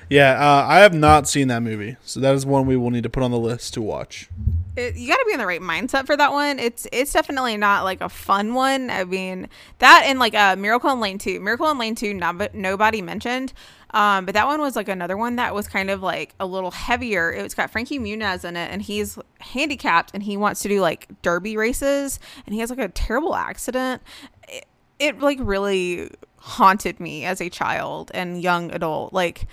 Yeah, 0.09 0.31
uh, 0.39 0.65
I 0.65 0.79
have 0.79 0.93
not 0.93 1.27
seen 1.27 1.49
that 1.49 1.61
movie, 1.61 1.97
so 2.03 2.21
that 2.21 2.33
is 2.33 2.45
one 2.45 2.65
we 2.65 2.77
will 2.77 2.91
need 2.91 3.03
to 3.03 3.09
put 3.09 3.23
on 3.23 3.31
the 3.31 3.37
list 3.39 3.73
to 3.73 3.81
watch. 3.81 4.29
it, 4.77 4.95
you 4.95 5.07
got 5.09 5.17
to 5.17 5.25
be 5.25 5.33
in 5.33 5.39
the 5.39 5.45
right 5.45 5.59
mindset 5.61 6.05
for 6.05 6.15
that 6.15 6.31
one. 6.31 6.59
It's 6.59 6.87
it's 6.93 7.11
definitely 7.11 7.57
not 7.57 7.83
like 7.83 7.99
a 7.99 8.07
fun 8.07 8.53
one. 8.53 8.89
I 8.89 9.03
mean 9.03 9.49
that 9.79 10.03
and 10.05 10.17
like 10.19 10.33
uh, 10.33 10.55
Miracle 10.55 10.89
in 10.91 11.01
Lane 11.01 11.17
Two, 11.17 11.41
Miracle 11.41 11.69
in 11.69 11.77
Lane 11.77 11.95
Two, 11.95 12.13
not, 12.13 12.53
nobody 12.55 13.01
mentioned. 13.01 13.51
Um, 13.91 14.25
but 14.25 14.33
that 14.33 14.45
one 14.45 14.59
was 14.59 14.75
like 14.75 14.89
another 14.89 15.15
one 15.15 15.37
that 15.37 15.55
was 15.55 15.67
kind 15.67 15.89
of 15.89 16.01
like 16.01 16.35
a 16.39 16.45
little 16.45 16.71
heavier. 16.71 17.31
It's 17.31 17.53
got 17.53 17.71
Frankie 17.71 17.99
Muniz 17.99 18.43
in 18.43 18.57
it, 18.57 18.69
and 18.71 18.81
he's 18.81 19.17
handicapped, 19.39 20.11
and 20.13 20.23
he 20.23 20.35
wants 20.37 20.61
to 20.63 20.69
do 20.69 20.81
like 20.81 21.07
derby 21.21 21.55
races, 21.55 22.19
and 22.45 22.53
he 22.53 22.59
has 22.59 22.69
like 22.69 22.79
a 22.79 22.89
terrible 22.89 23.35
accident. 23.35 24.01
It, 24.47 24.65
it 24.99 25.19
like 25.19 25.37
really 25.41 26.11
haunted 26.37 26.99
me 26.99 27.25
as 27.25 27.41
a 27.41 27.49
child 27.49 28.11
and 28.13 28.41
young 28.41 28.71
adult. 28.71 29.13
Like 29.13 29.47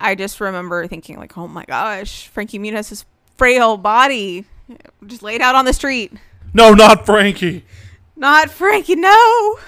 I 0.00 0.14
just 0.14 0.40
remember 0.40 0.86
thinking 0.86 1.16
like, 1.16 1.36
oh 1.36 1.48
my 1.48 1.64
gosh, 1.64 2.28
Frankie 2.28 2.58
Muniz's 2.58 3.04
frail 3.36 3.76
body 3.76 4.44
just 5.06 5.22
laid 5.22 5.40
out 5.40 5.54
on 5.54 5.64
the 5.64 5.72
street. 5.72 6.12
No, 6.54 6.74
not 6.74 7.06
Frankie. 7.06 7.64
Not 8.14 8.50
Frankie, 8.50 8.96
no. 8.96 9.58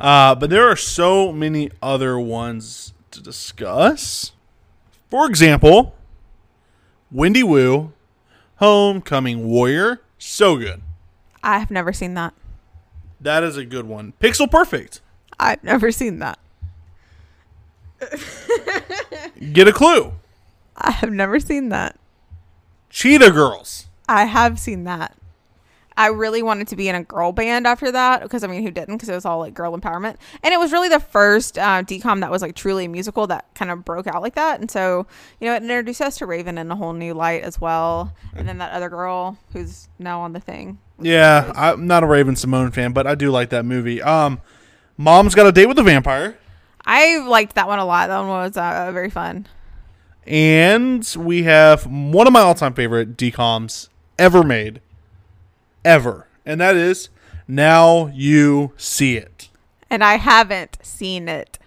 Uh, 0.00 0.34
but 0.34 0.50
there 0.50 0.68
are 0.68 0.76
so 0.76 1.32
many 1.32 1.70
other 1.82 2.18
ones 2.18 2.92
to 3.10 3.22
discuss. 3.22 4.32
For 5.10 5.26
example, 5.26 5.94
Wendy 7.10 7.42
Wu, 7.42 7.92
Homecoming 8.56 9.46
Warrior. 9.46 10.00
So 10.18 10.56
good. 10.56 10.82
I 11.42 11.58
have 11.58 11.70
never 11.70 11.92
seen 11.92 12.14
that. 12.14 12.34
That 13.20 13.42
is 13.42 13.56
a 13.56 13.64
good 13.64 13.86
one. 13.86 14.12
Pixel 14.20 14.50
Perfect. 14.50 15.00
I've 15.38 15.62
never 15.62 15.92
seen 15.92 16.18
that. 16.18 16.38
Get 19.52 19.68
a 19.68 19.72
clue. 19.72 20.12
I 20.76 20.90
have 20.92 21.10
never 21.10 21.40
seen 21.40 21.68
that. 21.70 21.98
Cheetah 22.90 23.30
Girls. 23.30 23.86
I 24.08 24.24
have 24.24 24.58
seen 24.58 24.84
that. 24.84 25.16
I 25.98 26.06
really 26.06 26.44
wanted 26.44 26.68
to 26.68 26.76
be 26.76 26.88
in 26.88 26.94
a 26.94 27.02
girl 27.02 27.32
band 27.32 27.66
after 27.66 27.90
that 27.90 28.22
because 28.22 28.44
I 28.44 28.46
mean, 28.46 28.62
who 28.62 28.70
didn't? 28.70 28.96
Because 28.96 29.08
it 29.08 29.14
was 29.16 29.24
all 29.24 29.40
like 29.40 29.52
girl 29.52 29.76
empowerment, 29.76 30.16
and 30.44 30.54
it 30.54 30.58
was 30.58 30.70
really 30.70 30.88
the 30.88 31.00
first 31.00 31.58
uh, 31.58 31.82
decom 31.82 32.20
that 32.20 32.30
was 32.30 32.40
like 32.40 32.54
truly 32.54 32.86
musical 32.86 33.26
that 33.26 33.52
kind 33.56 33.68
of 33.72 33.84
broke 33.84 34.06
out 34.06 34.22
like 34.22 34.36
that. 34.36 34.60
And 34.60 34.70
so, 34.70 35.08
you 35.40 35.48
know, 35.48 35.54
it 35.56 35.62
introduced 35.62 36.00
us 36.00 36.16
to 36.18 36.26
Raven 36.26 36.56
in 36.56 36.70
a 36.70 36.76
whole 36.76 36.92
new 36.92 37.14
light 37.14 37.42
as 37.42 37.60
well. 37.60 38.14
And 38.36 38.46
then 38.46 38.58
that 38.58 38.70
other 38.70 38.88
girl 38.88 39.38
who's 39.52 39.88
now 39.98 40.20
on 40.20 40.34
the 40.34 40.40
thing. 40.40 40.78
Yeah, 41.00 41.52
I'm 41.56 41.88
not 41.88 42.04
a 42.04 42.06
Raven 42.06 42.36
Symoné 42.36 42.72
fan, 42.72 42.92
but 42.92 43.08
I 43.08 43.16
do 43.16 43.32
like 43.32 43.50
that 43.50 43.64
movie. 43.64 44.00
Um, 44.00 44.40
Mom's 44.96 45.34
Got 45.34 45.48
a 45.48 45.52
Date 45.52 45.66
with 45.66 45.80
a 45.80 45.82
Vampire. 45.82 46.38
I 46.86 47.18
liked 47.18 47.56
that 47.56 47.66
one 47.66 47.80
a 47.80 47.84
lot. 47.84 48.06
That 48.06 48.18
one 48.20 48.28
was 48.28 48.56
uh, 48.56 48.92
very 48.92 49.10
fun. 49.10 49.48
And 50.28 51.12
we 51.18 51.42
have 51.42 51.86
one 51.86 52.28
of 52.28 52.32
my 52.32 52.40
all 52.40 52.54
time 52.54 52.74
favorite 52.74 53.16
decoms 53.16 53.88
ever 54.16 54.44
made. 54.44 54.80
Ever. 55.88 56.28
And 56.44 56.60
that 56.60 56.76
is 56.76 57.08
Now 57.48 58.08
You 58.08 58.72
See 58.76 59.16
It. 59.16 59.48
And 59.88 60.04
I 60.04 60.16
haven't 60.16 60.76
seen 60.82 61.28
it. 61.28 61.58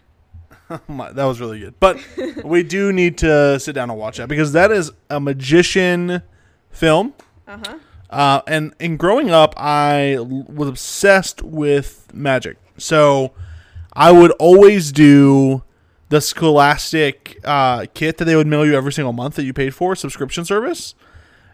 That 0.87 1.25
was 1.25 1.41
really 1.41 1.59
good. 1.59 1.73
But 1.79 1.99
we 2.45 2.61
do 2.61 2.93
need 2.93 3.17
to 3.17 3.59
sit 3.59 3.73
down 3.73 3.89
and 3.89 3.97
watch 3.97 4.17
that 4.17 4.29
because 4.29 4.53
that 4.53 4.71
is 4.71 4.91
a 5.09 5.19
magician 5.19 6.21
film. 6.69 7.13
Uh-huh. 7.47 7.79
Uh, 8.11 8.41
and 8.45 8.75
in 8.79 8.95
growing 8.95 9.31
up, 9.31 9.55
I 9.57 10.17
was 10.19 10.69
obsessed 10.69 11.41
with 11.41 12.07
magic. 12.13 12.57
So 12.77 13.31
I 13.91 14.11
would 14.11 14.31
always 14.33 14.91
do 14.91 15.63
the 16.09 16.21
Scholastic 16.21 17.39
uh, 17.43 17.87
kit 17.95 18.17
that 18.19 18.25
they 18.25 18.35
would 18.35 18.47
mail 18.47 18.65
you 18.65 18.75
every 18.75 18.93
single 18.93 19.13
month 19.13 19.35
that 19.35 19.43
you 19.43 19.53
paid 19.53 19.73
for, 19.73 19.95
subscription 19.95 20.45
service. 20.45 20.93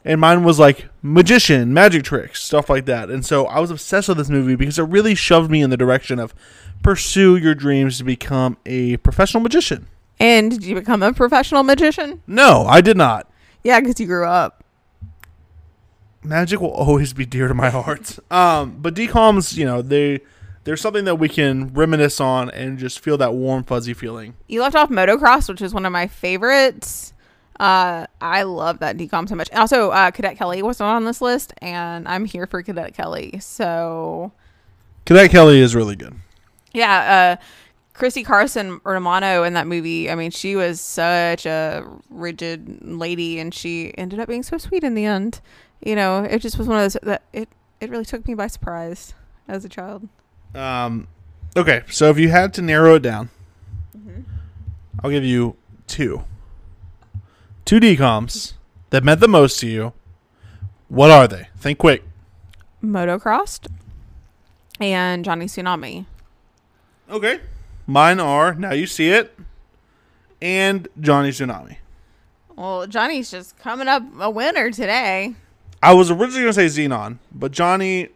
And 0.05 0.21
mine 0.21 0.43
was 0.43 0.59
like 0.59 0.87
magician, 1.01 1.73
magic 1.73 2.03
tricks, 2.03 2.43
stuff 2.43 2.69
like 2.69 2.85
that. 2.85 3.09
And 3.09 3.25
so 3.25 3.45
I 3.45 3.59
was 3.59 3.71
obsessed 3.71 4.07
with 4.07 4.17
this 4.17 4.29
movie 4.29 4.55
because 4.55 4.79
it 4.79 4.83
really 4.83 5.15
shoved 5.15 5.51
me 5.51 5.61
in 5.61 5.69
the 5.69 5.77
direction 5.77 6.19
of 6.19 6.33
pursue 6.83 7.35
your 7.35 7.55
dreams 7.55 7.97
to 7.97 8.03
become 8.03 8.57
a 8.65 8.97
professional 8.97 9.41
magician. 9.41 9.87
And 10.19 10.51
did 10.51 10.63
you 10.63 10.75
become 10.75 11.03
a 11.03 11.13
professional 11.13 11.63
magician? 11.63 12.21
No, 12.25 12.65
I 12.67 12.81
did 12.81 12.97
not. 12.97 13.31
Yeah, 13.63 13.79
because 13.79 13.99
you 13.99 14.07
grew 14.07 14.25
up. 14.25 14.63
Magic 16.23 16.59
will 16.59 16.71
always 16.71 17.13
be 17.13 17.25
dear 17.25 17.47
to 17.47 17.53
my 17.53 17.69
heart. 17.69 18.17
Um, 18.31 18.77
but 18.79 18.95
DComs, 18.95 19.55
you 19.55 19.65
know, 19.65 19.81
they 19.81 20.21
there's 20.63 20.81
something 20.81 21.05
that 21.05 21.15
we 21.15 21.29
can 21.29 21.73
reminisce 21.73 22.19
on 22.19 22.49
and 22.49 22.77
just 22.77 22.99
feel 22.99 23.17
that 23.19 23.33
warm 23.33 23.63
fuzzy 23.63 23.93
feeling. 23.93 24.35
You 24.47 24.61
left 24.61 24.75
off 24.75 24.89
motocross, 24.89 25.47
which 25.47 25.61
is 25.61 25.73
one 25.73 25.85
of 25.85 25.93
my 25.93 26.07
favorites. 26.07 27.13
Uh, 27.59 28.05
I 28.21 28.43
love 28.43 28.79
that 28.79 28.97
decom 28.97 29.27
so 29.27 29.35
much. 29.35 29.51
Also, 29.51 29.89
uh, 29.89 30.11
Cadet 30.11 30.37
Kelly 30.37 30.61
was 30.61 30.79
not 30.79 30.95
on 30.95 31.05
this 31.05 31.21
list, 31.21 31.53
and 31.59 32.07
I'm 32.07 32.25
here 32.25 32.45
for 32.45 32.61
Cadet 32.61 32.93
Kelly. 32.93 33.39
So, 33.39 34.31
Cadet 35.05 35.31
Kelly 35.31 35.59
is 35.59 35.75
really 35.75 35.95
good. 35.95 36.15
yeah, 36.73 37.37
uh, 37.39 37.43
Christy 37.93 38.23
Carlson 38.23 38.79
Romano 38.83 39.41
in 39.41 39.53
that 39.53 39.65
movie. 39.65 40.07
I 40.11 40.13
mean, 40.13 40.29
she 40.29 40.55
was 40.55 40.79
such 40.79 41.47
a 41.47 41.83
rigid 42.11 42.79
lady, 42.83 43.39
and 43.39 43.51
she 43.51 43.91
ended 43.97 44.19
up 44.19 44.27
being 44.27 44.43
so 44.43 44.59
sweet 44.59 44.83
in 44.83 44.93
the 44.93 45.05
end. 45.05 45.41
You 45.83 45.95
know, 45.95 46.23
it 46.23 46.39
just 46.39 46.59
was 46.59 46.67
one 46.67 46.77
of 46.77 46.83
those 46.83 46.97
that 47.01 47.23
it 47.33 47.49
it 47.81 47.89
really 47.89 48.05
took 48.05 48.27
me 48.27 48.35
by 48.35 48.47
surprise 48.47 49.15
as 49.47 49.65
a 49.65 49.69
child. 49.69 50.07
Um, 50.53 51.07
okay, 51.55 51.83
so 51.89 52.09
if 52.11 52.19
you 52.19 52.29
had 52.29 52.53
to 52.55 52.61
narrow 52.61 52.95
it 52.95 53.01
down, 53.01 53.29
I'll 55.03 55.09
give 55.11 55.23
you 55.23 55.55
two. 55.87 56.23
Two 57.67 57.81
DComs 57.81 58.53
that 58.91 59.03
meant 59.03 59.19
the 59.19 59.27
most 59.27 59.59
to 59.59 59.67
you. 59.67 59.91
What 60.87 61.11
are 61.11 61.27
they? 61.27 61.49
Think 61.57 61.79
quick. 61.79 62.01
Motocrossed 62.81 63.67
and 64.79 65.25
Johnny 65.25 65.47
Tsunami. 65.47 66.05
Okay. 67.09 67.41
Mine 67.85 68.21
are 68.21 68.53
Now 68.53 68.71
You 68.71 68.87
See 68.87 69.09
It 69.09 69.37
and 70.41 70.87
Johnny 71.01 71.31
Tsunami. 71.31 71.75
Well, 72.55 72.87
Johnny's 72.87 73.29
just 73.29 73.59
coming 73.59 73.89
up 73.89 74.01
a 74.17 74.29
winner 74.29 74.71
today. 74.71 75.35
I 75.83 75.93
was 75.93 76.09
originally 76.09 76.43
going 76.43 76.53
to 76.53 76.69
say 76.69 76.87
Zenon, 76.87 77.17
but 77.33 77.51
Johnny, 77.51 78.07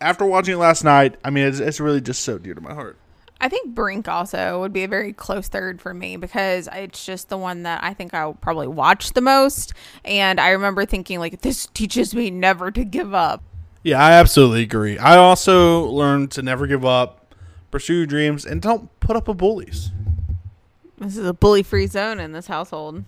after 0.00 0.24
watching 0.24 0.54
it 0.54 0.58
last 0.58 0.82
night, 0.82 1.14
I 1.24 1.30
mean, 1.30 1.44
it's, 1.44 1.60
it's 1.60 1.78
really 1.78 2.00
just 2.00 2.24
so 2.24 2.38
dear 2.38 2.54
to 2.54 2.60
my 2.60 2.74
heart. 2.74 2.98
I 3.40 3.48
think 3.48 3.74
Brink 3.74 4.08
also 4.08 4.60
would 4.60 4.72
be 4.72 4.84
a 4.84 4.88
very 4.88 5.12
close 5.12 5.48
third 5.48 5.80
for 5.80 5.92
me 5.92 6.16
because 6.16 6.68
it's 6.72 7.04
just 7.04 7.28
the 7.28 7.36
one 7.36 7.64
that 7.64 7.84
I 7.84 7.92
think 7.92 8.14
I'll 8.14 8.34
probably 8.34 8.66
watch 8.66 9.12
the 9.12 9.20
most. 9.20 9.74
And 10.04 10.40
I 10.40 10.50
remember 10.50 10.86
thinking, 10.86 11.18
like, 11.18 11.42
this 11.42 11.66
teaches 11.66 12.14
me 12.14 12.30
never 12.30 12.70
to 12.70 12.84
give 12.84 13.12
up. 13.14 13.42
Yeah, 13.82 14.02
I 14.02 14.12
absolutely 14.12 14.62
agree. 14.62 14.98
I 14.98 15.16
also 15.16 15.84
learned 15.84 16.30
to 16.32 16.42
never 16.42 16.66
give 16.66 16.84
up, 16.84 17.34
pursue 17.70 17.94
your 17.94 18.06
dreams, 18.06 18.46
and 18.46 18.62
don't 18.62 18.88
put 19.00 19.16
up 19.16 19.28
with 19.28 19.36
bullies. 19.36 19.90
This 20.98 21.16
is 21.18 21.26
a 21.26 21.34
bully 21.34 21.62
free 21.62 21.86
zone 21.86 22.18
in 22.18 22.32
this 22.32 22.46
household. 22.46 23.04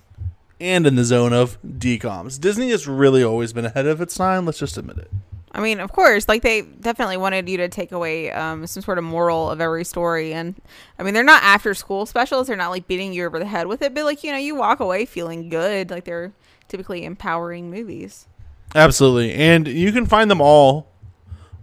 And 0.61 0.87
in 0.87 0.94
the 0.97 1.04
zone 1.04 1.32
of 1.32 1.58
DComs. 1.62 2.38
Disney 2.38 2.70
has 2.70 2.87
really 2.87 3.23
always 3.25 3.52
been 3.52 3.64
ahead 3.64 3.87
of 3.87 4.00
its 4.00 4.14
time, 4.14 4.44
let's 4.44 4.58
just 4.58 4.76
admit 4.76 4.99
it. 4.99 5.11
I 5.52 5.60
mean, 5.60 5.80
of 5.80 5.92
course, 5.92 6.28
like 6.28 6.42
they 6.42 6.62
definitely 6.62 7.16
wanted 7.16 7.48
you 7.48 7.56
to 7.58 7.68
take 7.68 7.92
away 7.92 8.30
um, 8.30 8.66
some 8.66 8.82
sort 8.82 8.98
of 8.98 9.04
moral 9.04 9.50
of 9.50 9.60
every 9.60 9.84
story. 9.84 10.32
And 10.34 10.54
I 10.98 11.02
mean, 11.02 11.14
they're 11.14 11.24
not 11.24 11.42
after 11.42 11.74
school 11.74 12.06
specials. 12.06 12.46
They're 12.46 12.56
not 12.56 12.70
like 12.70 12.86
beating 12.86 13.12
you 13.12 13.24
over 13.24 13.38
the 13.38 13.46
head 13.46 13.66
with 13.66 13.82
it, 13.82 13.94
but 13.94 14.04
like, 14.04 14.22
you 14.22 14.32
know, 14.32 14.38
you 14.38 14.54
walk 14.54 14.80
away 14.80 15.04
feeling 15.06 15.48
good. 15.48 15.90
Like 15.90 16.04
they're 16.04 16.32
typically 16.68 17.04
empowering 17.04 17.70
movies. 17.70 18.26
Absolutely. 18.74 19.32
And 19.32 19.66
you 19.66 19.92
can 19.92 20.06
find 20.06 20.30
them 20.30 20.40
all 20.40 20.88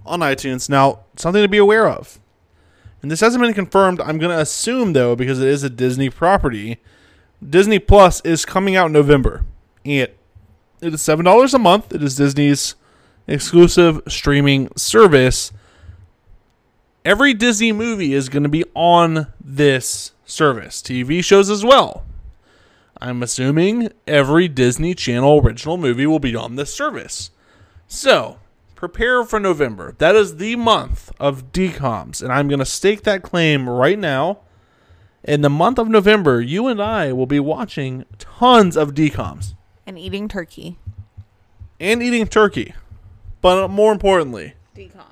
on 0.06 0.20
iTunes. 0.22 0.70
Now, 0.70 1.02
something 1.16 1.42
to 1.42 1.48
be 1.48 1.58
aware 1.58 1.88
of. 1.88 2.20
And 3.02 3.12
this 3.12 3.20
hasn't 3.20 3.44
been 3.44 3.54
confirmed. 3.54 4.02
I'm 4.02 4.18
going 4.18 4.36
to 4.36 4.42
assume, 4.42 4.94
though, 4.94 5.16
because 5.16 5.40
it 5.40 5.48
is 5.48 5.64
a 5.64 5.70
Disney 5.70 6.10
property, 6.10 6.82
Disney 7.48 7.78
Plus 7.78 8.22
is 8.22 8.46
coming 8.46 8.76
out 8.76 8.88
in 8.88 8.94
November. 8.94 9.46
And 9.84 10.10
it 10.82 10.94
is 10.94 11.02
$7 11.02 11.54
a 11.54 11.60
month. 11.60 11.94
It 11.94 12.02
is 12.02 12.16
Disney's 12.16 12.76
exclusive 13.28 14.02
streaming 14.08 14.70
service. 14.76 15.52
Every 17.04 17.34
Disney 17.34 17.72
movie 17.72 18.14
is 18.14 18.30
going 18.30 18.44
to 18.44 18.50
be 18.50 18.64
on 18.74 19.28
this 19.40 20.14
service, 20.26 20.82
TV 20.82 21.24
shows 21.24 21.50
as 21.50 21.64
well. 21.64 22.04
I'm 23.00 23.22
assuming 23.22 23.90
every 24.08 24.48
Disney 24.48 24.96
Channel 24.96 25.42
original 25.44 25.78
movie 25.78 26.08
will 26.08 26.20
be 26.20 26.36
on 26.36 26.56
this 26.56 26.74
service. 26.74 27.30
So, 27.88 28.40
prepare 28.74 29.24
for 29.24 29.40
November. 29.40 29.94
That 30.00 30.16
is 30.16 30.38
the 30.38 30.56
month 30.56 31.12
of 31.20 31.52
DComs, 31.52 32.24
and 32.24 32.32
I'm 32.32 32.48
going 32.48 32.60
to 32.60 32.66
stake 32.66 33.04
that 33.04 33.22
claim 33.22 33.70
right 33.70 34.00
now. 34.00 34.40
In 35.24 35.42
the 35.42 35.50
month 35.50 35.78
of 35.80 35.88
November, 35.90 36.40
you 36.42 36.68
and 36.68 36.82
I 36.82 37.12
will 37.12 37.26
be 37.26 37.40
watching 37.40 38.06
tons 38.20 38.78
of 38.78 38.94
DComs 38.94 39.56
And 39.86 39.98
eating 40.00 40.28
turkey. 40.28 40.78
and 41.80 42.02
eating 42.02 42.28
turkey. 42.28 42.74
But 43.46 43.68
more 43.68 43.92
importantly, 43.92 44.56
Decom. 44.76 45.04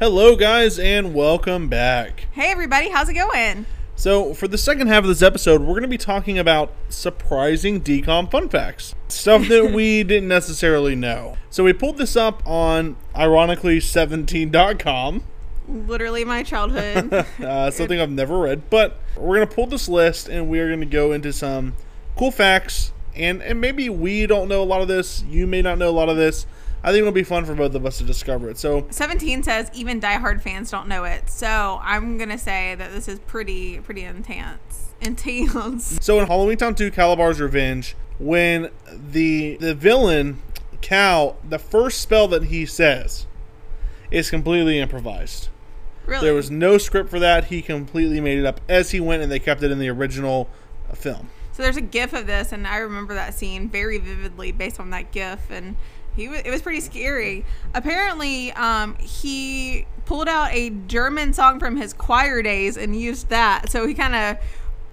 hello 0.00 0.34
guys 0.34 0.80
and 0.80 1.14
welcome 1.14 1.68
back. 1.68 2.26
Hey, 2.32 2.50
everybody, 2.50 2.88
how's 2.88 3.08
it 3.08 3.14
going? 3.14 3.66
So, 3.94 4.34
for 4.34 4.48
the 4.48 4.58
second 4.58 4.88
half 4.88 5.04
of 5.04 5.08
this 5.10 5.22
episode, 5.22 5.60
we're 5.60 5.74
going 5.74 5.82
to 5.82 5.88
be 5.88 5.96
talking 5.96 6.36
about 6.36 6.72
surprising 6.88 7.80
decom 7.80 8.28
fun 8.28 8.48
facts. 8.48 8.96
Stuff 9.06 9.46
that 9.46 9.70
we 9.74 10.02
didn't 10.02 10.28
necessarily 10.28 10.96
know. 10.96 11.36
So, 11.50 11.62
we 11.62 11.72
pulled 11.72 11.98
this 11.98 12.16
up 12.16 12.42
on 12.44 12.96
ironically 13.14 13.78
17.com, 13.78 15.22
Literally 15.68 16.24
my 16.24 16.42
childhood. 16.42 17.12
uh, 17.40 17.70
something 17.70 18.00
I've 18.00 18.10
never 18.10 18.38
read. 18.38 18.70
But 18.70 18.98
we're 19.16 19.36
going 19.36 19.48
to 19.48 19.54
pull 19.54 19.66
this 19.66 19.88
list 19.88 20.28
and 20.28 20.48
we're 20.48 20.68
going 20.68 20.80
to 20.80 20.86
go 20.86 21.12
into 21.12 21.32
some 21.32 21.74
cool 22.16 22.30
facts. 22.30 22.92
And, 23.14 23.42
and 23.42 23.60
maybe 23.60 23.88
we 23.88 24.26
don't 24.26 24.48
know 24.48 24.62
a 24.62 24.64
lot 24.64 24.82
of 24.82 24.88
this. 24.88 25.22
You 25.24 25.46
may 25.46 25.62
not 25.62 25.78
know 25.78 25.88
a 25.88 25.92
lot 25.92 26.08
of 26.08 26.16
this. 26.16 26.46
I 26.82 26.90
think 26.92 27.00
it'll 27.00 27.12
be 27.12 27.24
fun 27.24 27.44
for 27.44 27.54
both 27.54 27.74
of 27.74 27.84
us 27.84 27.98
to 27.98 28.04
discover 28.04 28.48
it. 28.48 28.58
So, 28.58 28.86
17 28.90 29.42
says 29.42 29.70
even 29.74 30.00
diehard 30.00 30.40
fans 30.42 30.70
don't 30.70 30.86
know 30.86 31.04
it. 31.04 31.28
So 31.28 31.80
I'm 31.82 32.16
going 32.16 32.28
to 32.28 32.38
say 32.38 32.76
that 32.76 32.92
this 32.92 33.08
is 33.08 33.18
pretty, 33.20 33.80
pretty 33.80 34.04
intense. 34.04 34.94
Intense. 35.00 35.98
So 36.00 36.18
in 36.20 36.26
Halloween 36.26 36.56
Town 36.56 36.74
2 36.74 36.90
Kalabar's 36.90 37.38
Revenge, 37.38 37.94
when 38.18 38.70
the 38.90 39.58
the 39.58 39.74
villain 39.74 40.40
Kal, 40.80 41.36
the 41.46 41.58
first 41.58 42.00
spell 42.00 42.28
that 42.28 42.44
he 42.44 42.64
says 42.64 43.26
is 44.10 44.30
completely 44.30 44.78
improvised. 44.78 45.48
Really? 46.06 46.24
There 46.24 46.34
was 46.34 46.50
no 46.50 46.78
script 46.78 47.10
for 47.10 47.18
that. 47.18 47.46
He 47.46 47.62
completely 47.62 48.20
made 48.20 48.38
it 48.38 48.46
up 48.46 48.60
as 48.68 48.92
he 48.92 49.00
went 49.00 49.22
and 49.22 49.30
they 49.30 49.38
kept 49.38 49.62
it 49.62 49.70
in 49.70 49.78
the 49.78 49.88
original 49.88 50.48
uh, 50.90 50.94
film. 50.94 51.30
So 51.52 51.62
there's 51.62 51.76
a 51.76 51.82
GIF 51.82 52.12
of 52.12 52.26
this, 52.26 52.52
and 52.52 52.66
I 52.66 52.76
remember 52.78 53.14
that 53.14 53.32
scene 53.32 53.70
very 53.70 53.96
vividly 53.96 54.52
based 54.52 54.78
on 54.78 54.90
that 54.90 55.10
GIF, 55.10 55.50
and 55.50 55.76
he 56.14 56.26
it 56.26 56.50
was 56.50 56.60
pretty 56.60 56.80
scary. 56.80 57.46
Apparently, 57.74 58.52
um, 58.52 58.94
he 58.96 59.86
pulled 60.04 60.28
out 60.28 60.52
a 60.52 60.70
German 60.70 61.32
song 61.32 61.58
from 61.58 61.76
his 61.76 61.94
choir 61.94 62.42
days 62.42 62.76
and 62.76 62.94
used 62.94 63.30
that. 63.30 63.70
So 63.70 63.86
he 63.86 63.94
kind 63.94 64.14
of 64.14 64.36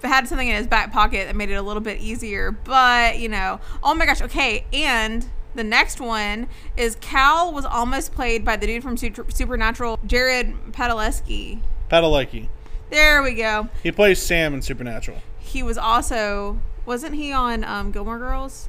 had 0.02 0.26
something 0.26 0.48
in 0.48 0.56
his 0.56 0.66
back 0.66 0.90
pocket 0.90 1.26
that 1.26 1.36
made 1.36 1.50
it 1.50 1.54
a 1.54 1.62
little 1.62 1.82
bit 1.82 2.00
easier. 2.00 2.50
But 2.50 3.18
you 3.18 3.28
know, 3.28 3.60
oh 3.82 3.94
my 3.94 4.06
gosh, 4.06 4.22
okay, 4.22 4.64
and. 4.72 5.26
The 5.54 5.64
next 5.64 6.00
one 6.00 6.48
is 6.76 6.96
Kal 7.00 7.52
was 7.52 7.64
almost 7.64 8.12
played 8.12 8.44
by 8.44 8.56
the 8.56 8.66
dude 8.66 8.82
from 8.82 8.96
Supernatural, 8.96 10.00
Jared 10.04 10.54
Padalecki. 10.72 11.60
Padalecki. 11.90 12.48
There 12.90 13.22
we 13.22 13.34
go. 13.34 13.68
He 13.82 13.92
plays 13.92 14.20
Sam 14.20 14.54
in 14.54 14.62
Supernatural. 14.62 15.18
He 15.38 15.62
was 15.62 15.78
also 15.78 16.58
wasn't 16.86 17.14
he 17.14 17.32
on 17.32 17.64
um, 17.64 17.90
Gilmore 17.90 18.18
Girls? 18.18 18.68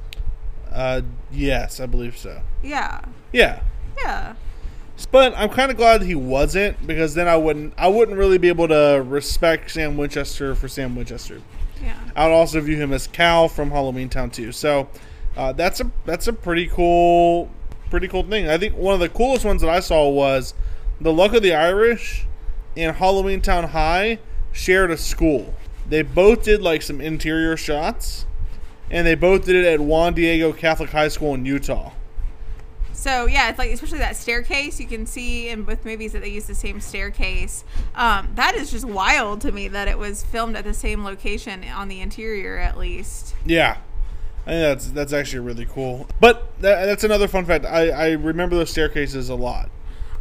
Uh, 0.71 1.01
yes, 1.31 1.79
I 1.79 1.85
believe 1.85 2.17
so. 2.17 2.41
Yeah. 2.63 3.01
Yeah. 3.31 3.61
Yeah. 3.97 4.35
But 5.11 5.33
I'm 5.35 5.49
kind 5.49 5.71
of 5.71 5.77
glad 5.77 6.03
he 6.03 6.15
wasn't 6.15 6.85
because 6.87 7.15
then 7.15 7.27
I 7.27 7.35
wouldn't 7.35 7.73
I 7.77 7.87
wouldn't 7.87 8.17
really 8.17 8.37
be 8.37 8.47
able 8.47 8.67
to 8.69 9.03
respect 9.05 9.71
Sam 9.71 9.97
Winchester 9.97 10.55
for 10.55 10.67
Sam 10.67 10.95
Winchester. 10.95 11.41
Yeah. 11.83 11.99
I 12.15 12.27
would 12.27 12.33
also 12.33 12.61
view 12.61 12.77
him 12.77 12.93
as 12.93 13.07
Cal 13.07 13.49
from 13.49 13.71
Halloween 13.71 14.07
Town 14.07 14.29
2. 14.29 14.53
So 14.53 14.87
uh, 15.37 15.51
that's 15.53 15.81
a 15.81 15.91
that's 16.05 16.27
a 16.27 16.33
pretty 16.33 16.67
cool 16.67 17.49
pretty 17.89 18.07
cool 18.07 18.23
thing. 18.23 18.49
I 18.49 18.57
think 18.57 18.75
one 18.75 18.93
of 18.93 18.99
the 18.99 19.09
coolest 19.09 19.45
ones 19.45 19.61
that 19.61 19.69
I 19.69 19.79
saw 19.79 20.07
was 20.09 20.53
the 20.99 21.13
Luck 21.13 21.33
of 21.33 21.43
the 21.43 21.53
Irish 21.53 22.25
and 22.77 22.95
Halloween 22.95 23.41
Town 23.41 23.69
High 23.69 24.19
shared 24.51 24.91
a 24.91 24.97
school. 24.97 25.53
They 25.87 26.01
both 26.01 26.43
did 26.43 26.61
like 26.61 26.81
some 26.81 26.99
interior 26.99 27.57
shots, 27.57 28.25
and 28.89 29.05
they 29.05 29.15
both 29.15 29.45
did 29.45 29.55
it 29.55 29.65
at 29.65 29.79
Juan 29.79 30.13
Diego 30.13 30.51
Catholic 30.53 30.89
High 30.89 31.09
School 31.09 31.33
in 31.33 31.45
Utah. 31.45 31.91
So 32.93 33.27
yeah, 33.27 33.49
it's 33.49 33.59
like 33.59 33.71
especially 33.71 33.99
that 33.99 34.15
staircase. 34.15 34.79
You 34.79 34.87
can 34.87 35.05
see 35.05 35.49
in 35.49 35.63
both 35.63 35.85
movies 35.85 36.13
that 36.13 36.21
they 36.21 36.29
use 36.29 36.45
the 36.45 36.55
same 36.55 36.79
staircase. 36.79 37.63
Um, 37.93 38.29
that 38.35 38.55
is 38.55 38.71
just 38.71 38.85
wild 38.85 39.41
to 39.41 39.51
me 39.51 39.67
that 39.67 39.87
it 39.87 39.99
was 39.99 40.23
filmed 40.23 40.55
at 40.55 40.63
the 40.63 40.73
same 40.73 41.03
location 41.03 41.63
on 41.65 41.87
the 41.87 42.01
interior, 42.01 42.57
at 42.57 42.77
least. 42.77 43.35
Yeah. 43.45 43.77
I 44.45 44.51
think 44.51 44.61
that's 44.61 44.87
that's 44.89 45.13
actually 45.13 45.39
really 45.39 45.65
cool. 45.65 46.07
But 46.19 46.59
that, 46.59 46.85
that's 46.85 47.03
another 47.03 47.27
fun 47.27 47.45
fact. 47.45 47.65
I, 47.65 47.89
I 47.89 48.11
remember 48.11 48.55
those 48.55 48.69
staircases 48.69 49.29
a 49.29 49.35
lot. 49.35 49.69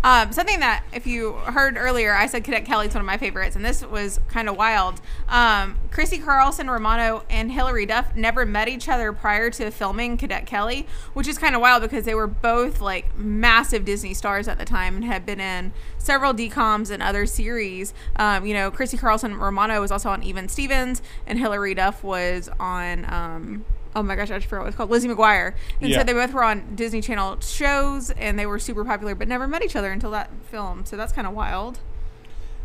Um, 0.04 0.32
something 0.32 0.60
that, 0.60 0.84
if 0.92 1.06
you 1.06 1.32
heard 1.32 1.78
earlier, 1.78 2.14
I 2.14 2.26
said 2.26 2.44
Cadet 2.44 2.66
Kelly's 2.66 2.92
one 2.92 3.00
of 3.00 3.06
my 3.06 3.16
favorites, 3.16 3.56
and 3.56 3.64
this 3.64 3.82
was 3.82 4.20
kind 4.28 4.50
of 4.50 4.56
wild. 4.56 5.00
Um, 5.30 5.78
Christy 5.90 6.18
Carlson 6.18 6.68
Romano 6.68 7.24
and 7.30 7.50
Hilary 7.50 7.86
Duff 7.86 8.14
never 8.14 8.44
met 8.44 8.68
each 8.68 8.86
other 8.86 9.14
prior 9.14 9.48
to 9.52 9.70
filming 9.70 10.18
Cadet 10.18 10.44
Kelly, 10.44 10.86
which 11.14 11.26
is 11.26 11.38
kind 11.38 11.54
of 11.54 11.62
wild 11.62 11.80
because 11.80 12.04
they 12.04 12.14
were 12.14 12.26
both 12.26 12.82
like 12.82 13.16
massive 13.16 13.86
Disney 13.86 14.12
stars 14.12 14.46
at 14.46 14.58
the 14.58 14.66
time 14.66 14.96
and 14.96 15.06
had 15.06 15.24
been 15.24 15.40
in 15.40 15.72
several 15.96 16.34
DComs 16.34 16.90
and 16.90 17.02
other 17.02 17.24
series. 17.24 17.94
Um, 18.16 18.44
you 18.44 18.52
know, 18.52 18.70
Christy 18.70 18.98
Carlson 18.98 19.36
Romano 19.36 19.80
was 19.80 19.90
also 19.90 20.10
on 20.10 20.22
Even 20.22 20.50
Stevens, 20.50 21.00
and 21.26 21.38
Hilary 21.38 21.74
Duff 21.74 22.04
was 22.04 22.50
on. 22.60 23.64
Oh 23.96 24.02
my 24.02 24.16
gosh, 24.16 24.30
I 24.30 24.36
just 24.38 24.46
forgot 24.48 24.62
what 24.62 24.68
it's 24.68 24.76
called, 24.76 24.90
Lizzie 24.90 25.08
McGuire. 25.08 25.54
And 25.80 25.90
Yeah. 25.90 25.98
so 25.98 26.04
they 26.04 26.12
both 26.12 26.32
were 26.32 26.42
on 26.44 26.74
Disney 26.74 27.00
Channel 27.00 27.38
shows 27.40 28.10
and 28.10 28.38
they 28.38 28.46
were 28.46 28.58
super 28.58 28.84
popular, 28.84 29.14
but 29.14 29.28
never 29.28 29.46
met 29.46 29.62
each 29.64 29.76
other 29.76 29.92
until 29.92 30.10
that 30.10 30.30
film. 30.50 30.84
So 30.84 30.96
that's 30.96 31.12
kind 31.12 31.26
of 31.26 31.32
wild. 31.34 31.78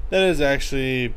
That 0.09 0.23
is 0.23 0.41
actually 0.41 1.13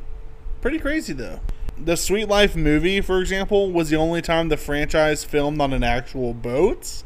pretty 0.60 0.78
crazy, 0.78 1.12
though. 1.14 1.40
The 1.82 1.96
Sweet 1.96 2.28
Life 2.28 2.54
movie, 2.54 3.00
for 3.00 3.20
example, 3.20 3.72
was 3.72 3.88
the 3.88 3.96
only 3.96 4.20
time 4.20 4.48
the 4.50 4.58
franchise 4.58 5.24
filmed 5.24 5.60
on 5.60 5.72
an 5.72 5.82
actual 5.82 6.34
boat. 6.34 7.02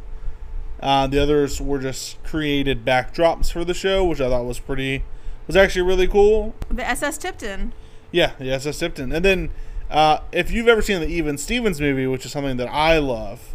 Uh, 0.81 1.07
the 1.07 1.23
others 1.23 1.61
were 1.61 1.79
just 1.79 2.23
created 2.25 2.85
backdrops 2.85 3.51
for 3.53 3.65
the 3.65 3.73
show, 3.73 4.05
which 4.05 4.21
I 4.21 4.29
thought 4.29 4.45
was 4.45 4.59
pretty, 4.59 5.05
was 5.47 5.57
actually 5.57 5.83
really 5.83 6.09
cool. 6.09 6.55
The 6.69 6.87
SS 6.87 7.17
Tipton. 7.19 7.73
Yeah, 8.11 8.33
the 8.39 8.51
SS 8.53 8.81
Tipton. 8.81 9.13
And 9.13 9.25
then, 9.25 9.51
uh, 9.91 10.19
if 10.33 10.51
you've 10.51 10.69
ever 10.69 10.83
seen 10.83 11.01
the 11.01 11.07
Even 11.09 11.39
Stevens 11.39 11.81
movie, 11.81 12.07
which 12.07 12.25
is 12.27 12.33
something 12.33 12.57
that 12.57 12.69
I 12.69 12.99
love, 12.99 13.55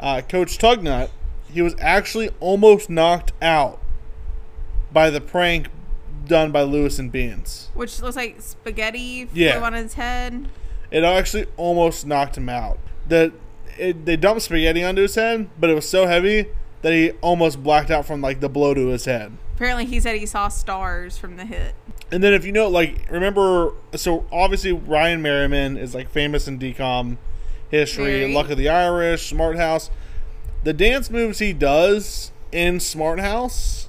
uh, 0.00 0.20
Coach 0.28 0.58
Tugnut, 0.58 1.10
he 1.52 1.62
was 1.62 1.74
actually 1.80 2.30
almost 2.40 2.90
knocked 2.90 3.32
out 3.42 3.80
by 4.92 5.10
the 5.10 5.20
prank 5.20 5.68
done 6.26 6.52
by 6.52 6.62
Louis 6.62 6.98
and 6.98 7.10
Beans. 7.12 7.70
Which 7.74 8.00
looks 8.00 8.16
like 8.16 8.40
spaghetti 8.40 9.28
Yeah. 9.32 9.52
flew 9.56 9.64
on 9.64 9.72
his 9.74 9.94
head. 9.94 10.48
It 10.90 11.04
actually 11.04 11.46
almost 11.56 12.06
knocked 12.06 12.36
him 12.38 12.48
out. 12.48 12.78
The 13.08 13.32
it, 13.76 14.04
they 14.06 14.16
dumped 14.16 14.42
spaghetti 14.42 14.84
onto 14.84 15.02
his 15.02 15.16
head, 15.16 15.48
but 15.58 15.68
it 15.68 15.74
was 15.74 15.88
so 15.88 16.06
heavy 16.06 16.46
that 16.82 16.92
he 16.92 17.10
almost 17.20 17.62
blacked 17.62 17.90
out 17.90 18.06
from 18.06 18.20
like 18.20 18.40
the 18.40 18.48
blow 18.48 18.72
to 18.74 18.88
his 18.88 19.04
head. 19.04 19.32
Apparently, 19.56 19.84
he 19.84 19.98
said 20.00 20.16
he 20.16 20.26
saw 20.26 20.48
stars 20.48 21.18
from 21.18 21.36
the 21.36 21.44
hit. 21.44 21.74
And 22.12 22.22
then 22.22 22.32
if 22.32 22.44
you 22.44 22.52
know, 22.52 22.68
like, 22.68 23.10
remember, 23.10 23.72
so 23.94 24.24
obviously 24.30 24.72
Ryan 24.72 25.22
Merriman 25.22 25.76
is 25.76 25.94
like 25.94 26.10
famous 26.10 26.46
in 26.46 26.58
decom 26.58 27.16
history, 27.70 28.20
Very. 28.20 28.34
Luck 28.34 28.50
of 28.50 28.58
the 28.58 28.68
Irish, 28.68 29.28
Smart 29.30 29.56
House. 29.56 29.90
The 30.62 30.72
dance 30.72 31.10
moves 31.10 31.40
he 31.40 31.52
does 31.52 32.30
in 32.52 32.78
Smart 32.80 33.20
House, 33.20 33.88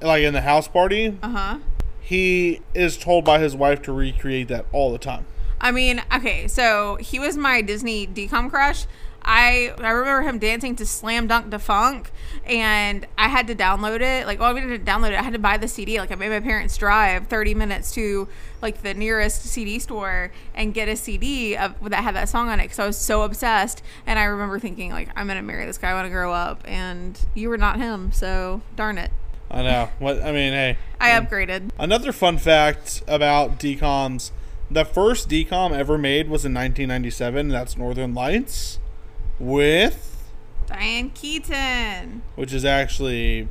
like 0.00 0.22
in 0.22 0.32
the 0.32 0.40
house 0.40 0.68
party, 0.68 1.18
Uh 1.22 1.28
huh. 1.28 1.58
he 2.00 2.60
is 2.74 2.96
told 2.96 3.24
by 3.24 3.38
his 3.38 3.54
wife 3.54 3.82
to 3.82 3.92
recreate 3.92 4.48
that 4.48 4.64
all 4.72 4.90
the 4.90 4.98
time. 4.98 5.26
I 5.60 5.70
mean, 5.70 6.02
okay, 6.14 6.48
so 6.48 6.96
he 6.96 7.18
was 7.18 7.36
my 7.36 7.60
Disney 7.60 8.06
decom 8.06 8.48
crush. 8.48 8.86
I 9.22 9.72
I 9.78 9.90
remember 9.90 10.22
him 10.22 10.38
dancing 10.38 10.76
to 10.76 10.86
Slam 10.86 11.26
Dunk 11.26 11.50
Defunk, 11.50 12.06
and 12.44 13.06
I 13.18 13.28
had 13.28 13.46
to 13.48 13.54
download 13.54 14.00
it. 14.00 14.26
Like, 14.26 14.40
well, 14.40 14.54
I 14.54 14.60
didn't 14.60 14.84
download 14.84 15.10
it. 15.10 15.18
I 15.18 15.22
had 15.22 15.32
to 15.32 15.38
buy 15.38 15.56
the 15.56 15.68
CD. 15.68 16.00
Like, 16.00 16.10
I 16.10 16.14
made 16.14 16.30
my 16.30 16.40
parents 16.40 16.76
drive 16.76 17.26
30 17.28 17.54
minutes 17.54 17.92
to 17.94 18.28
like 18.62 18.82
the 18.82 18.94
nearest 18.94 19.42
CD 19.42 19.78
store 19.78 20.32
and 20.54 20.74
get 20.74 20.88
a 20.88 20.96
CD 20.96 21.56
of 21.56 21.74
that 21.90 22.02
had 22.02 22.14
that 22.14 22.28
song 22.28 22.48
on 22.48 22.60
it 22.60 22.64
because 22.64 22.78
I 22.78 22.86
was 22.86 22.98
so 22.98 23.22
obsessed. 23.22 23.82
And 24.06 24.18
I 24.18 24.24
remember 24.24 24.58
thinking 24.58 24.90
like, 24.90 25.08
I'm 25.16 25.26
gonna 25.26 25.42
marry 25.42 25.66
this 25.66 25.78
guy 25.78 25.94
when 25.94 26.04
I 26.04 26.08
grow 26.08 26.32
up, 26.32 26.62
and 26.66 27.18
you 27.34 27.48
were 27.48 27.58
not 27.58 27.78
him. 27.78 28.12
So 28.12 28.62
darn 28.76 28.98
it, 28.98 29.10
I 29.50 29.62
know. 29.62 29.90
What 29.98 30.22
I 30.22 30.32
mean, 30.32 30.52
hey. 30.52 30.78
I 31.00 31.10
upgraded. 31.10 31.70
Another 31.78 32.12
fun 32.12 32.38
fact 32.38 33.02
about 33.06 33.58
DComs 33.58 34.32
the 34.70 34.84
first 34.84 35.28
DCOM 35.28 35.72
ever 35.72 35.98
made 35.98 36.28
was 36.28 36.44
in 36.44 36.54
1997, 36.54 37.48
that's 37.48 37.76
Northern 37.76 38.14
Lights, 38.14 38.78
with, 39.40 40.30
Diane 40.66 41.10
Keaton. 41.10 42.22
which 42.36 42.52
is 42.52 42.64
actually 42.64 43.48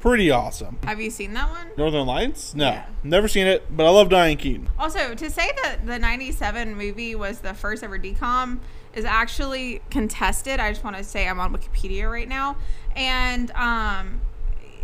pretty 0.00 0.30
awesome. 0.30 0.78
Have 0.84 1.00
you 1.00 1.10
seen 1.10 1.32
that 1.34 1.50
one? 1.50 1.68
Northern 1.76 2.06
Lights? 2.06 2.54
No. 2.54 2.66
Yeah. 2.66 2.86
Never 3.02 3.28
seen 3.28 3.46
it, 3.46 3.64
but 3.74 3.86
I 3.86 3.90
love 3.90 4.08
Diane 4.08 4.36
Keaton. 4.36 4.68
Also, 4.78 5.14
to 5.14 5.30
say 5.30 5.50
that 5.62 5.86
the 5.86 5.98
97 5.98 6.76
movie 6.76 7.14
was 7.14 7.40
the 7.40 7.54
first 7.54 7.82
ever 7.82 7.98
decom 7.98 8.60
is 8.94 9.04
actually 9.04 9.80
contested. 9.90 10.60
I 10.60 10.70
just 10.70 10.84
want 10.84 10.96
to 10.96 11.04
say 11.04 11.28
I'm 11.28 11.40
on 11.40 11.54
Wikipedia 11.54 12.10
right 12.10 12.28
now. 12.28 12.56
And 12.96 13.50
um, 13.52 14.20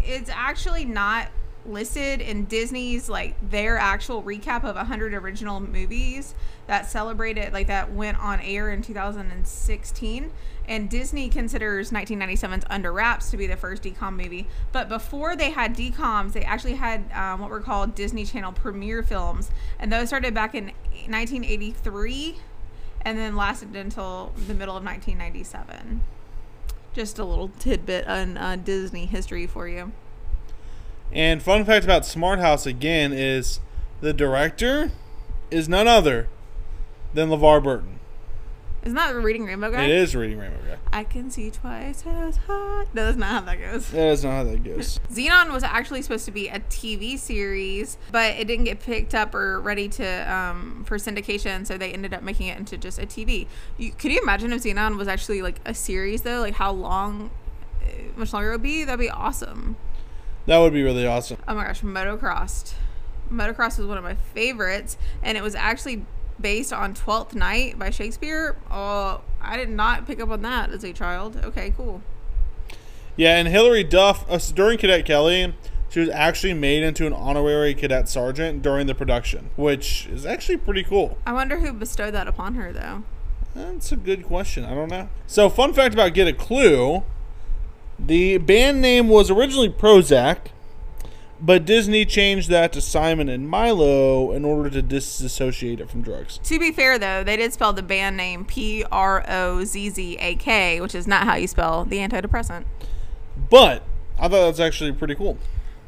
it's 0.04 0.30
actually 0.32 0.84
not 0.84 1.28
listed 1.66 2.20
in 2.20 2.44
Disney's, 2.44 3.08
like, 3.08 3.34
their 3.50 3.76
actual 3.78 4.22
recap 4.22 4.64
of 4.64 4.76
100 4.76 5.14
original 5.14 5.60
movies 5.60 6.34
that 6.66 6.90
celebrated, 6.90 7.52
like, 7.52 7.66
that 7.66 7.92
went 7.92 8.18
on 8.18 8.40
air 8.40 8.70
in 8.70 8.82
2016. 8.82 10.30
And 10.66 10.88
Disney 10.88 11.28
considers 11.28 11.90
1997's 11.90 12.64
Under 12.70 12.92
Wraps 12.92 13.30
to 13.30 13.36
be 13.36 13.46
the 13.46 13.56
first 13.56 13.82
decom 13.82 14.16
movie. 14.16 14.46
But 14.72 14.88
before 14.88 15.36
they 15.36 15.50
had 15.50 15.76
decoms, 15.76 16.32
they 16.32 16.42
actually 16.42 16.74
had 16.74 17.10
um, 17.12 17.40
what 17.40 17.50
were 17.50 17.60
called 17.60 17.94
Disney 17.94 18.24
Channel 18.24 18.52
premiere 18.52 19.02
films. 19.02 19.50
And 19.78 19.92
those 19.92 20.08
started 20.08 20.32
back 20.32 20.54
in 20.54 20.66
1983 21.08 22.36
and 23.02 23.18
then 23.18 23.36
lasted 23.36 23.76
until 23.76 24.32
the 24.46 24.54
middle 24.54 24.76
of 24.76 24.84
1997. 24.84 26.02
Just 26.94 27.18
a 27.18 27.24
little 27.24 27.48
tidbit 27.58 28.06
on 28.06 28.38
uh, 28.38 28.56
Disney 28.56 29.04
history 29.04 29.46
for 29.46 29.68
you. 29.68 29.92
And 31.14 31.40
fun 31.40 31.64
fact 31.64 31.84
about 31.84 32.04
Smart 32.04 32.40
House 32.40 32.66
again 32.66 33.12
is 33.12 33.60
the 34.00 34.12
director 34.12 34.90
is 35.50 35.68
none 35.68 35.86
other 35.86 36.28
than 37.14 37.28
LeVar 37.28 37.62
Burton. 37.62 38.00
Isn't 38.82 38.96
that 38.96 39.14
Reading 39.14 39.46
Rainbow 39.46 39.70
guy? 39.70 39.84
It 39.84 39.90
is 39.92 40.14
Reading 40.14 40.38
Rainbow 40.38 40.58
Guy. 40.58 40.76
I 40.92 41.04
can 41.04 41.30
see 41.30 41.50
twice 41.50 42.04
as 42.06 42.36
hot. 42.36 42.88
No, 42.92 43.06
that's 43.06 43.16
not 43.16 43.30
how 43.30 43.40
that 43.40 43.58
goes. 43.58 43.90
That 43.90 44.08
is 44.08 44.24
not 44.24 44.32
how 44.32 44.44
that 44.44 44.62
goes. 44.62 45.00
Zenon 45.10 45.52
was 45.52 45.62
actually 45.62 46.02
supposed 46.02 46.26
to 46.26 46.30
be 46.30 46.48
a 46.48 46.60
TV 46.60 47.18
series, 47.18 47.96
but 48.12 48.34
it 48.34 48.46
didn't 48.46 48.64
get 48.64 48.80
picked 48.80 49.14
up 49.14 49.34
or 49.34 49.58
ready 49.58 49.88
to 49.88 50.30
um, 50.30 50.84
for 50.86 50.98
syndication, 50.98 51.66
so 51.66 51.78
they 51.78 51.92
ended 51.92 52.12
up 52.12 52.22
making 52.22 52.48
it 52.48 52.58
into 52.58 52.76
just 52.76 52.98
a 52.98 53.06
TV. 53.06 53.46
You, 53.78 53.92
could 53.92 54.12
you 54.12 54.20
imagine 54.20 54.52
if 54.52 54.64
Zenon 54.64 54.98
was 54.98 55.08
actually 55.08 55.40
like 55.40 55.60
a 55.64 55.72
series 55.72 56.20
though? 56.20 56.40
Like 56.40 56.54
how 56.54 56.72
long, 56.72 57.30
uh, 57.82 57.86
much 58.16 58.34
longer 58.34 58.50
it 58.50 58.52
would 58.56 58.62
be? 58.62 58.84
That'd 58.84 59.00
be 59.00 59.08
awesome. 59.08 59.76
That 60.46 60.58
would 60.58 60.72
be 60.72 60.82
really 60.82 61.06
awesome. 61.06 61.38
Oh 61.48 61.54
my 61.54 61.64
gosh, 61.64 61.82
Motocross. 61.82 62.74
Motocross 63.30 63.78
was 63.78 63.86
one 63.86 63.98
of 63.98 64.04
my 64.04 64.14
favorites, 64.14 64.96
and 65.22 65.38
it 65.38 65.42
was 65.42 65.54
actually 65.54 66.04
based 66.40 66.72
on 66.72 66.94
Twelfth 66.94 67.34
Night 67.34 67.78
by 67.78 67.90
Shakespeare. 67.90 68.56
Oh, 68.70 69.22
I 69.40 69.56
did 69.56 69.70
not 69.70 70.06
pick 70.06 70.20
up 70.20 70.30
on 70.30 70.42
that 70.42 70.70
as 70.70 70.84
a 70.84 70.92
child. 70.92 71.40
Okay, 71.42 71.72
cool. 71.76 72.02
Yeah, 73.16 73.36
and 73.36 73.48
Hilary 73.48 73.84
Duff, 73.84 74.28
uh, 74.28 74.38
during 74.54 74.76
Cadet 74.76 75.06
Kelly, 75.06 75.54
she 75.88 76.00
was 76.00 76.08
actually 76.08 76.54
made 76.54 76.82
into 76.82 77.06
an 77.06 77.12
honorary 77.12 77.72
cadet 77.72 78.08
sergeant 78.08 78.62
during 78.62 78.88
the 78.88 78.94
production, 78.96 79.50
which 79.54 80.06
is 80.06 80.26
actually 80.26 80.56
pretty 80.56 80.82
cool. 80.82 81.16
I 81.24 81.32
wonder 81.32 81.60
who 81.60 81.72
bestowed 81.72 82.14
that 82.14 82.26
upon 82.26 82.54
her 82.54 82.72
though. 82.72 83.04
That's 83.54 83.92
a 83.92 83.96
good 83.96 84.24
question. 84.24 84.64
I 84.64 84.74
don't 84.74 84.90
know. 84.90 85.08
So, 85.28 85.48
fun 85.48 85.72
fact 85.72 85.94
about 85.94 86.12
Get 86.12 86.26
a 86.26 86.32
Clue 86.32 87.04
the 87.98 88.38
band 88.38 88.80
name 88.80 89.08
was 89.08 89.30
originally 89.30 89.68
Prozzak, 89.68 90.38
but 91.40 91.64
Disney 91.64 92.04
changed 92.04 92.48
that 92.50 92.72
to 92.72 92.80
Simon 92.80 93.28
and 93.28 93.48
Milo 93.48 94.32
in 94.32 94.44
order 94.44 94.70
to 94.70 94.80
disassociate 94.80 95.80
it 95.80 95.90
from 95.90 96.02
drugs. 96.02 96.38
To 96.44 96.58
be 96.58 96.72
fair, 96.72 96.98
though, 96.98 97.22
they 97.22 97.36
did 97.36 97.52
spell 97.52 97.72
the 97.72 97.82
band 97.82 98.16
name 98.16 98.44
P 98.44 98.84
R 98.90 99.24
O 99.28 99.64
Z 99.64 99.90
Z 99.90 100.16
A 100.20 100.36
K, 100.36 100.80
which 100.80 100.94
is 100.94 101.06
not 101.06 101.24
how 101.24 101.36
you 101.36 101.46
spell 101.46 101.84
the 101.84 101.98
antidepressant. 101.98 102.64
But 103.50 103.82
I 104.18 104.22
thought 104.22 104.46
that's 104.46 104.60
actually 104.60 104.92
pretty 104.92 105.16
cool. 105.16 105.38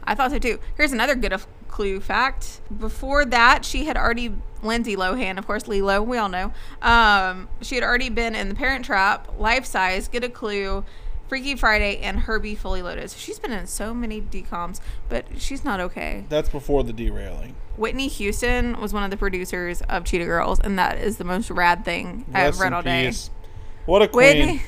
I 0.05 0.15
thought 0.15 0.31
so 0.31 0.39
too. 0.39 0.59
Here's 0.77 0.93
another 0.93 1.15
good 1.15 1.33
of 1.33 1.47
clue 1.69 2.01
fact. 2.01 2.61
Before 2.77 3.25
that, 3.25 3.65
she 3.65 3.85
had 3.85 3.97
already 3.97 4.35
Lindsay 4.63 4.97
Lohan, 4.97 5.39
of 5.39 5.47
course, 5.47 5.69
Lilo, 5.69 6.03
we 6.03 6.19
all 6.19 6.29
know. 6.29 6.53
Um, 6.83 7.49
she 7.61 7.75
had 7.75 7.85
already 7.85 8.09
been 8.09 8.35
in 8.35 8.49
The 8.49 8.55
Parent 8.55 8.85
Trap, 8.85 9.39
Life 9.39 9.65
Size, 9.67 10.09
Get 10.09 10.25
a 10.25 10.29
Clue, 10.29 10.85
Freaky 11.29 11.57
Friday, 11.57 11.99
and 11.99 12.21
Herbie 12.21 12.55
Fully 12.55 12.83
Loaded. 12.83 13.11
So 13.11 13.19
she's 13.19 13.39
been 13.39 13.53
in 13.53 13.67
so 13.67 13.93
many 13.93 14.21
decoms, 14.21 14.81
but 15.09 15.27
she's 15.39 15.65
not 15.65 15.81
okay. 15.81 16.25
That's 16.29 16.49
before 16.49 16.85
the 16.85 16.93
derailing. 16.93 17.55
Whitney 17.77 18.09
Houston 18.09 18.81
was 18.81 18.93
one 18.93 19.03
of 19.03 19.11
the 19.11 19.17
producers 19.17 19.83
of 19.83 20.05
Cheetah 20.05 20.25
Girls, 20.25 20.61
and 20.61 20.79
that 20.79 20.99
is 20.99 21.19
the 21.19 21.25
most 21.25 21.51
rad 21.51 21.85
thing 21.85 22.25
I've 22.33 22.59
read 22.61 22.73
all 22.73 22.83
day. 22.83 23.07
peace. 23.07 23.31
What 23.87 24.03
a 24.03 24.09
queen. 24.09 24.39
Whitney, 24.39 24.63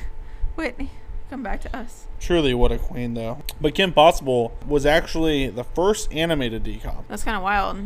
Whitney, 0.55 0.91
Come 1.29 1.43
back 1.43 1.61
to 1.61 1.77
us. 1.77 2.07
Truly, 2.19 2.53
what 2.53 2.71
a 2.71 2.77
queen, 2.79 3.13
though. 3.13 3.39
But 3.61 3.75
Kim 3.75 3.93
Possible 3.93 4.51
was 4.67 4.85
actually 4.85 5.47
the 5.49 5.63
first 5.63 6.11
animated 6.11 6.63
decom. 6.63 7.03
That's 7.07 7.23
kind 7.23 7.37
of 7.37 7.43
wild. 7.43 7.77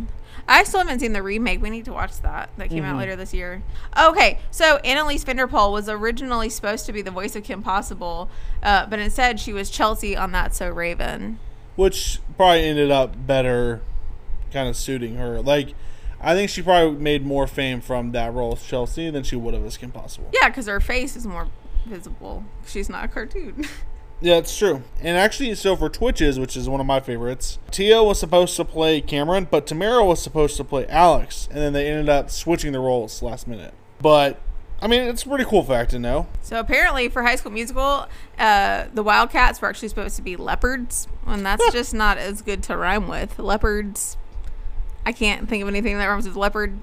I 0.47 0.63
still 0.63 0.79
haven't 0.79 0.99
seen 0.99 1.13
the 1.13 1.21
remake. 1.23 1.61
We 1.61 1.69
need 1.69 1.85
to 1.85 1.93
watch 1.93 2.19
that. 2.21 2.49
That 2.57 2.69
came 2.69 2.83
out 2.83 2.97
later 2.97 3.15
this 3.15 3.33
year. 3.33 3.61
Okay, 3.97 4.39
so 4.51 4.77
Anneliese 4.83 5.23
van 5.25 5.35
der 5.37 5.47
Pol 5.47 5.71
was 5.71 5.87
originally 5.87 6.49
supposed 6.49 6.85
to 6.87 6.93
be 6.93 7.01
the 7.01 7.11
voice 7.11 7.35
of 7.35 7.43
Kim 7.43 7.61
Possible, 7.61 8.29
uh, 8.61 8.85
but 8.87 8.99
instead 8.99 9.39
she 9.39 9.53
was 9.53 9.69
Chelsea 9.69 10.15
on 10.17 10.31
That 10.33 10.53
So 10.55 10.69
Raven. 10.69 11.39
which 11.75 12.19
probably 12.37 12.63
ended 12.65 12.91
up 12.91 13.25
better 13.27 13.81
kind 14.51 14.67
of 14.67 14.75
suiting 14.75 15.15
her. 15.15 15.41
Like, 15.41 15.75
I 16.19 16.33
think 16.33 16.49
she 16.49 16.61
probably 16.61 16.99
made 16.99 17.25
more 17.25 17.47
fame 17.47 17.79
from 17.81 18.11
that 18.11 18.33
role 18.33 18.53
as 18.53 18.63
Chelsea 18.63 19.09
than 19.09 19.23
she 19.23 19.35
would 19.35 19.53
have 19.53 19.65
as 19.65 19.77
Kim 19.77 19.91
Possible. 19.91 20.29
Yeah, 20.33 20.49
because 20.49 20.67
her 20.67 20.79
face 20.79 21.15
is 21.15 21.25
more 21.27 21.47
visible. 21.85 22.43
She's 22.65 22.89
not 22.89 23.05
a 23.05 23.07
cartoon. 23.07 23.65
Yeah, 24.21 24.37
it's 24.37 24.57
true. 24.57 24.83
And 25.01 25.17
actually, 25.17 25.53
so 25.55 25.75
for 25.75 25.89
Twitches, 25.89 26.39
which 26.39 26.55
is 26.55 26.69
one 26.69 26.79
of 26.79 26.85
my 26.85 27.01
favorites, 27.01 27.59
Tia 27.71 28.01
was 28.01 28.21
supposed 28.21 28.55
to 28.55 28.63
play 28.63 29.01
Cameron, 29.01 29.49
but 29.51 29.67
Tamera 29.67 30.05
was 30.07 30.21
supposed 30.23 30.55
to 30.55 30.63
play 30.63 30.87
Alex, 30.87 31.49
and 31.51 31.59
then 31.59 31.73
they 31.73 31.89
ended 31.89 32.07
up 32.07 32.31
switching 32.31 32.71
the 32.71 32.79
roles 32.79 33.21
last 33.21 33.49
minute. 33.49 33.73
But 34.01 34.39
I 34.81 34.87
mean, 34.87 35.01
it's 35.01 35.23
a 35.23 35.27
pretty 35.27 35.43
cool 35.43 35.63
fact 35.63 35.91
to 35.91 35.99
know. 35.99 36.27
so 36.41 36.57
apparently, 36.57 37.09
for 37.09 37.23
High 37.23 37.35
School 37.35 37.51
Musical, 37.51 38.07
uh, 38.39 38.85
the 38.93 39.03
Wildcats 39.03 39.61
were 39.61 39.67
actually 39.67 39.89
supposed 39.89 40.15
to 40.15 40.21
be 40.21 40.37
leopards, 40.37 41.09
and 41.25 41.45
that's 41.45 41.69
just 41.73 41.93
not 41.93 42.17
as 42.17 42.41
good 42.41 42.63
to 42.63 42.77
rhyme 42.77 43.09
with. 43.09 43.37
Leopards. 43.39 44.15
I 45.05 45.11
can't 45.11 45.49
think 45.49 45.61
of 45.63 45.67
anything 45.67 45.97
that 45.97 46.05
rhymes 46.05 46.25
with 46.25 46.37
leopard. 46.37 46.77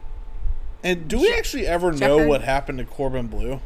And 0.85 1.09
do 1.09 1.19
we 1.19 1.33
actually 1.33 1.67
ever 1.67 1.91
know 1.91 2.27
what 2.29 2.43
happened 2.43 2.79
to 2.81 2.85
Corbin 2.85 3.29
Bleu? 3.29 3.61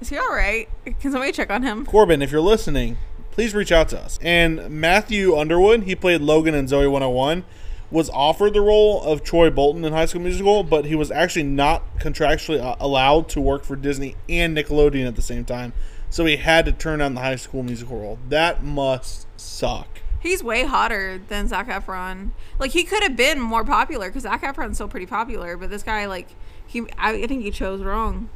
Is 0.00 0.10
he 0.10 0.18
all 0.18 0.32
right? 0.32 0.68
Can 1.00 1.10
somebody 1.10 1.32
check 1.32 1.50
on 1.50 1.62
him? 1.62 1.86
Corbin, 1.86 2.22
if 2.22 2.30
you're 2.30 2.40
listening, 2.40 2.98
please 3.30 3.54
reach 3.54 3.72
out 3.72 3.88
to 3.90 3.98
us. 3.98 4.18
And 4.22 4.68
Matthew 4.70 5.36
Underwood, 5.36 5.84
he 5.84 5.94
played 5.94 6.20
Logan 6.20 6.54
in 6.54 6.66
Zoey 6.66 6.90
101, 6.90 7.44
was 7.90 8.10
offered 8.10 8.52
the 8.52 8.60
role 8.60 9.02
of 9.02 9.22
Troy 9.22 9.50
Bolton 9.50 9.84
in 9.84 9.92
High 9.92 10.06
School 10.06 10.22
Musical, 10.22 10.62
but 10.62 10.84
he 10.86 10.94
was 10.94 11.10
actually 11.10 11.44
not 11.44 11.82
contractually 11.98 12.60
uh, 12.60 12.76
allowed 12.80 13.28
to 13.30 13.40
work 13.40 13.64
for 13.64 13.76
Disney 13.76 14.16
and 14.28 14.56
Nickelodeon 14.56 15.06
at 15.06 15.16
the 15.16 15.22
same 15.22 15.44
time. 15.44 15.72
So 16.10 16.24
he 16.24 16.36
had 16.36 16.64
to 16.66 16.72
turn 16.72 16.98
down 16.98 17.14
the 17.14 17.20
High 17.20 17.36
School 17.36 17.62
Musical 17.62 17.98
role. 17.98 18.18
That 18.28 18.62
must 18.62 19.26
suck. 19.38 19.88
He's 20.20 20.42
way 20.42 20.64
hotter 20.64 21.20
than 21.28 21.46
Zac 21.48 21.68
Efron. 21.68 22.30
Like 22.58 22.72
he 22.72 22.84
could 22.84 23.02
have 23.02 23.16
been 23.16 23.40
more 23.40 23.64
popular 23.64 24.08
because 24.08 24.24
Zac 24.24 24.42
Efron's 24.42 24.76
still 24.76 24.88
pretty 24.88 25.06
popular, 25.06 25.56
but 25.56 25.70
this 25.70 25.82
guy, 25.82 26.06
like, 26.06 26.28
he 26.66 26.80
I, 26.98 27.12
I 27.12 27.26
think 27.26 27.42
he 27.42 27.50
chose 27.50 27.82
wrong. 27.82 28.28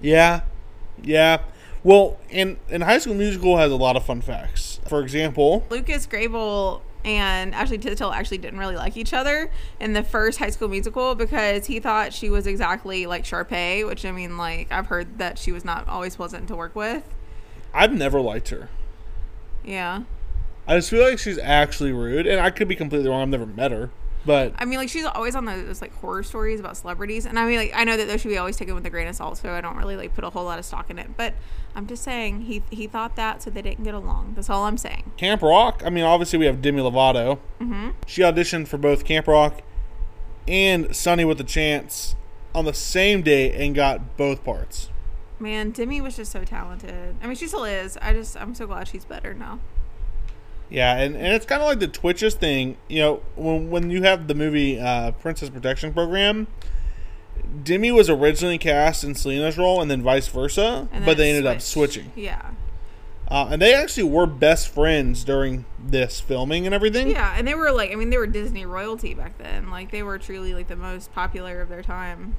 Yeah, 0.00 0.42
yeah. 1.02 1.42
Well, 1.84 2.18
and 2.30 2.56
and 2.68 2.82
High 2.82 2.98
School 2.98 3.14
Musical 3.14 3.56
has 3.58 3.70
a 3.70 3.76
lot 3.76 3.96
of 3.96 4.04
fun 4.04 4.20
facts. 4.20 4.80
For 4.88 5.02
example, 5.02 5.64
Lucas 5.70 6.06
Grabeel 6.06 6.80
and 7.04 7.54
Ashley 7.54 7.78
Tisdale 7.78 8.10
actually 8.10 8.38
didn't 8.38 8.58
really 8.58 8.74
like 8.74 8.96
each 8.96 9.12
other 9.14 9.50
in 9.78 9.92
the 9.92 10.02
first 10.02 10.40
High 10.40 10.50
School 10.50 10.68
Musical 10.68 11.14
because 11.14 11.66
he 11.66 11.78
thought 11.78 12.12
she 12.12 12.28
was 12.28 12.48
exactly 12.48 13.06
like 13.06 13.24
Sharpay, 13.24 13.86
which 13.86 14.04
I 14.04 14.10
mean, 14.10 14.36
like 14.36 14.72
I've 14.72 14.86
heard 14.86 15.18
that 15.18 15.38
she 15.38 15.52
was 15.52 15.64
not 15.64 15.86
always 15.86 16.16
pleasant 16.16 16.48
to 16.48 16.56
work 16.56 16.74
with. 16.74 17.04
I've 17.72 17.92
never 17.92 18.20
liked 18.20 18.48
her. 18.48 18.68
Yeah, 19.64 20.02
I 20.66 20.76
just 20.76 20.90
feel 20.90 21.08
like 21.08 21.20
she's 21.20 21.38
actually 21.38 21.92
rude, 21.92 22.26
and 22.26 22.40
I 22.40 22.50
could 22.50 22.66
be 22.66 22.74
completely 22.74 23.08
wrong. 23.08 23.22
I've 23.22 23.28
never 23.28 23.46
met 23.46 23.70
her, 23.70 23.90
but 24.26 24.52
I 24.58 24.64
mean, 24.64 24.78
like 24.78 24.88
she's 24.88 25.04
always 25.04 25.36
on 25.36 25.44
those 25.44 25.80
like 25.80 25.94
horror 25.94 26.24
stories 26.24 26.58
about 26.58 26.76
celebrities, 26.76 27.24
and 27.24 27.38
I 27.38 27.46
mean, 27.46 27.58
like 27.58 27.72
I 27.74 27.84
know 27.84 27.96
that 27.96 28.08
those 28.08 28.20
should 28.20 28.28
be 28.28 28.36
always 28.36 28.56
taken 28.56 28.74
with 28.74 28.84
a 28.84 28.90
grain 28.90 29.06
of 29.06 29.14
salt, 29.14 29.38
so 29.38 29.52
I 29.52 29.60
don't 29.60 29.76
really 29.76 29.96
like 29.96 30.14
put 30.14 30.24
a 30.24 30.30
whole 30.30 30.44
lot 30.44 30.58
of 30.58 30.64
stock 30.64 30.90
in 30.90 30.98
it. 30.98 31.16
But 31.16 31.34
I'm 31.76 31.86
just 31.86 32.02
saying 32.02 32.42
he 32.42 32.62
he 32.70 32.88
thought 32.88 33.16
that, 33.16 33.42
so 33.42 33.50
they 33.50 33.62
didn't 33.62 33.84
get 33.84 33.94
along. 33.94 34.32
That's 34.34 34.50
all 34.50 34.64
I'm 34.64 34.76
saying. 34.76 35.12
Camp 35.16 35.42
Rock. 35.42 35.82
I 35.86 35.90
mean, 35.90 36.04
obviously 36.04 36.38
we 36.40 36.46
have 36.46 36.60
Demi 36.60 36.82
Lovato. 36.82 37.38
Mm-hmm. 37.60 37.90
She 38.06 38.22
auditioned 38.22 38.66
for 38.66 38.78
both 38.78 39.04
Camp 39.04 39.28
Rock 39.28 39.62
and 40.48 40.94
Sunny 40.94 41.24
with 41.24 41.40
a 41.40 41.44
Chance 41.44 42.16
on 42.54 42.64
the 42.64 42.74
same 42.74 43.22
day 43.22 43.52
and 43.52 43.74
got 43.74 44.16
both 44.16 44.42
parts. 44.42 44.90
Man, 45.38 45.70
Demi 45.70 46.00
was 46.00 46.16
just 46.16 46.32
so 46.32 46.44
talented. 46.44 47.16
I 47.22 47.26
mean, 47.26 47.36
she 47.36 47.46
still 47.46 47.64
is. 47.64 47.96
I 47.98 48.12
just 48.12 48.36
I'm 48.36 48.54
so 48.54 48.66
glad 48.66 48.88
she's 48.88 49.04
better 49.04 49.34
now. 49.34 49.60
Yeah, 50.68 50.96
and, 50.96 51.14
and 51.14 51.34
it's 51.34 51.46
kind 51.46 51.62
of 51.62 51.68
like 51.68 51.78
the 51.78 51.88
Twitches 51.88 52.34
thing. 52.34 52.76
You 52.88 53.00
know, 53.00 53.22
when 53.36 53.70
when 53.70 53.90
you 53.90 54.02
have 54.02 54.26
the 54.26 54.34
movie 54.34 54.80
uh, 54.80 55.12
Princess 55.12 55.48
Protection 55.48 55.92
Program, 55.92 56.48
Demi 57.62 57.92
was 57.92 58.10
originally 58.10 58.58
cast 58.58 59.04
in 59.04 59.14
Selena's 59.14 59.56
role, 59.56 59.80
and 59.80 59.90
then 59.90 60.02
vice 60.02 60.28
versa, 60.28 60.88
but 61.04 61.16
they 61.16 61.30
ended 61.30 61.46
up 61.46 61.60
switching. 61.60 62.12
Yeah. 62.16 62.50
Uh, 63.28 63.48
and 63.50 63.60
they 63.60 63.74
actually 63.74 64.04
were 64.04 64.26
best 64.26 64.68
friends 64.68 65.24
during 65.24 65.64
this 65.84 66.20
filming 66.20 66.64
and 66.64 66.72
everything. 66.72 67.10
Yeah, 67.10 67.34
and 67.36 67.46
they 67.46 67.54
were 67.54 67.72
like, 67.72 67.90
I 67.90 67.96
mean, 67.96 68.10
they 68.10 68.18
were 68.18 68.26
Disney 68.28 68.64
royalty 68.66 69.14
back 69.14 69.36
then. 69.38 69.68
Like, 69.68 69.90
they 69.90 70.04
were 70.04 70.16
truly 70.16 70.54
like 70.54 70.68
the 70.68 70.76
most 70.76 71.12
popular 71.12 71.60
of 71.60 71.68
their 71.68 71.82
time. 71.82 72.36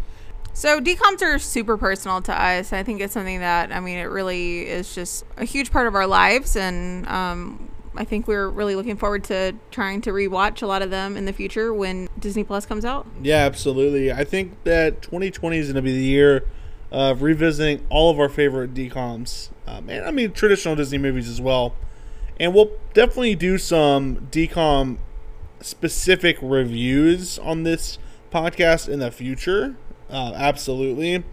So 0.53 0.79
decoms 0.79 1.21
are 1.21 1.39
super 1.39 1.77
personal 1.77 2.21
to 2.21 2.33
us. 2.33 2.71
I 2.71 2.83
think 2.83 3.01
it's 3.01 3.13
something 3.13 3.41
that, 3.41 3.71
I 3.73 3.81
mean, 3.81 3.97
it 3.97 4.05
really 4.05 4.65
is 4.65 4.95
just 4.95 5.25
a 5.35 5.43
huge 5.43 5.71
part 5.71 5.87
of 5.87 5.95
our 5.95 6.07
lives, 6.07 6.55
and 6.55 7.05
um, 7.07 7.69
I 7.95 8.03
think 8.03 8.27
we're 8.27 8.49
really 8.49 8.75
looking 8.75 8.97
forward 8.97 9.23
to 9.25 9.53
trying 9.71 10.01
to 10.01 10.11
rewatch 10.11 10.61
a 10.61 10.67
lot 10.67 10.81
of 10.81 10.89
them 10.89 11.17
in 11.17 11.25
the 11.25 11.33
future 11.33 11.73
when 11.73 12.09
Disney 12.19 12.43
Plus 12.43 12.65
comes 12.65 12.85
out. 12.85 13.07
Yeah, 13.21 13.45
absolutely. 13.45 14.11
I 14.11 14.23
think 14.23 14.63
that 14.63 15.01
2020 15.01 15.57
is 15.57 15.67
going 15.67 15.75
to 15.75 15.81
be 15.81 15.91
the 15.91 16.05
year 16.05 16.45
of 16.91 17.21
revisiting 17.21 17.85
all 17.89 18.09
of 18.09 18.19
our 18.19 18.29
favorite 18.29 18.73
DComs. 18.73 19.49
Um, 19.65 19.89
and 19.89 20.05
I 20.05 20.11
mean, 20.11 20.31
traditional 20.31 20.75
Disney 20.75 20.97
movies 20.97 21.27
as 21.27 21.41
well. 21.41 21.75
And 22.39 22.53
we'll 22.53 22.71
definitely 22.93 23.35
do 23.35 23.57
some 23.57 24.27
DCOM 24.31 24.97
specific 25.59 26.37
reviews 26.41 27.39
on 27.39 27.63
this 27.63 27.97
podcast 28.31 28.87
in 28.87 28.99
the 28.99 29.11
future. 29.11 29.75
Uh, 30.09 30.33
absolutely. 30.35 31.23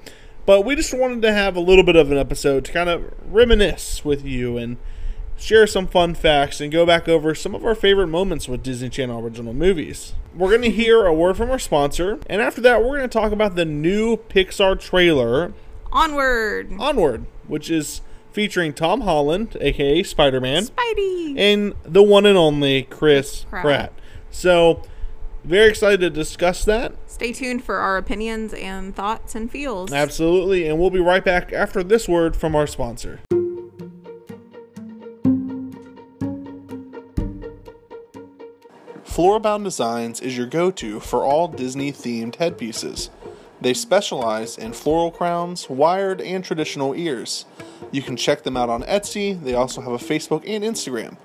But 0.46 0.62
we 0.62 0.76
just 0.76 0.92
wanted 0.92 1.22
to 1.22 1.32
have 1.32 1.56
a 1.56 1.60
little 1.60 1.84
bit 1.84 1.96
of 1.96 2.10
an 2.10 2.18
episode 2.18 2.64
to 2.66 2.72
kind 2.72 2.88
of 2.88 3.12
reminisce 3.24 4.04
with 4.04 4.24
you 4.24 4.58
and 4.58 4.76
share 5.36 5.66
some 5.66 5.86
fun 5.86 6.14
facts 6.14 6.60
and 6.60 6.72
go 6.72 6.86
back 6.86 7.08
over 7.08 7.34
some 7.34 7.54
of 7.54 7.64
our 7.64 7.74
favorite 7.74 8.06
moments 8.08 8.48
with 8.48 8.62
Disney 8.62 8.88
Channel 8.88 9.20
original 9.22 9.52
movies. 9.52 10.14
We're 10.34 10.50
going 10.50 10.62
to 10.62 10.70
hear 10.70 11.04
a 11.06 11.12
word 11.14 11.36
from 11.36 11.50
our 11.50 11.58
sponsor, 11.58 12.18
and 12.28 12.40
after 12.42 12.60
that, 12.62 12.82
we're 12.82 12.98
going 12.98 13.08
to 13.08 13.18
talk 13.18 13.32
about 13.32 13.54
the 13.54 13.64
new 13.64 14.16
Pixar 14.16 14.80
trailer, 14.80 15.52
Onward, 15.92 16.72
Onward, 16.78 17.26
which 17.46 17.70
is 17.70 18.00
featuring 18.32 18.72
Tom 18.72 19.02
Holland, 19.02 19.56
aka 19.60 20.02
Spider 20.02 20.40
Man, 20.40 20.64
Spidey. 20.64 21.38
and 21.38 21.74
the 21.84 22.02
one 22.02 22.26
and 22.26 22.36
only 22.36 22.82
Chris 22.82 23.44
Pratt. 23.44 23.62
Pratt. 23.62 23.92
So, 24.30 24.82
very 25.44 25.68
excited 25.68 26.00
to 26.00 26.10
discuss 26.10 26.64
that. 26.64 26.94
Stay 27.06 27.32
tuned 27.32 27.62
for 27.62 27.76
our 27.76 27.96
opinions 27.96 28.52
and 28.54 28.96
thoughts 28.96 29.36
and 29.36 29.48
feels. 29.48 29.92
Absolutely, 29.92 30.66
and 30.66 30.80
we'll 30.80 30.90
be 30.90 30.98
right 30.98 31.24
back 31.24 31.52
after 31.52 31.84
this 31.84 32.08
word 32.08 32.34
from 32.34 32.56
our 32.56 32.66
sponsor. 32.66 33.20
Florabound 39.14 39.62
Designs 39.62 40.20
is 40.20 40.36
your 40.36 40.48
go 40.48 40.72
to 40.72 40.98
for 40.98 41.22
all 41.22 41.46
Disney 41.46 41.92
themed 41.92 42.34
headpieces. 42.34 43.10
They 43.60 43.72
specialize 43.72 44.58
in 44.58 44.72
floral 44.72 45.12
crowns, 45.12 45.70
wired, 45.70 46.20
and 46.20 46.44
traditional 46.44 46.96
ears. 46.96 47.46
You 47.92 48.02
can 48.02 48.16
check 48.16 48.42
them 48.42 48.56
out 48.56 48.70
on 48.70 48.82
Etsy. 48.82 49.40
They 49.40 49.54
also 49.54 49.82
have 49.82 49.92
a 49.92 49.98
Facebook 49.98 50.42
and 50.48 50.64
Instagram. 50.64 51.16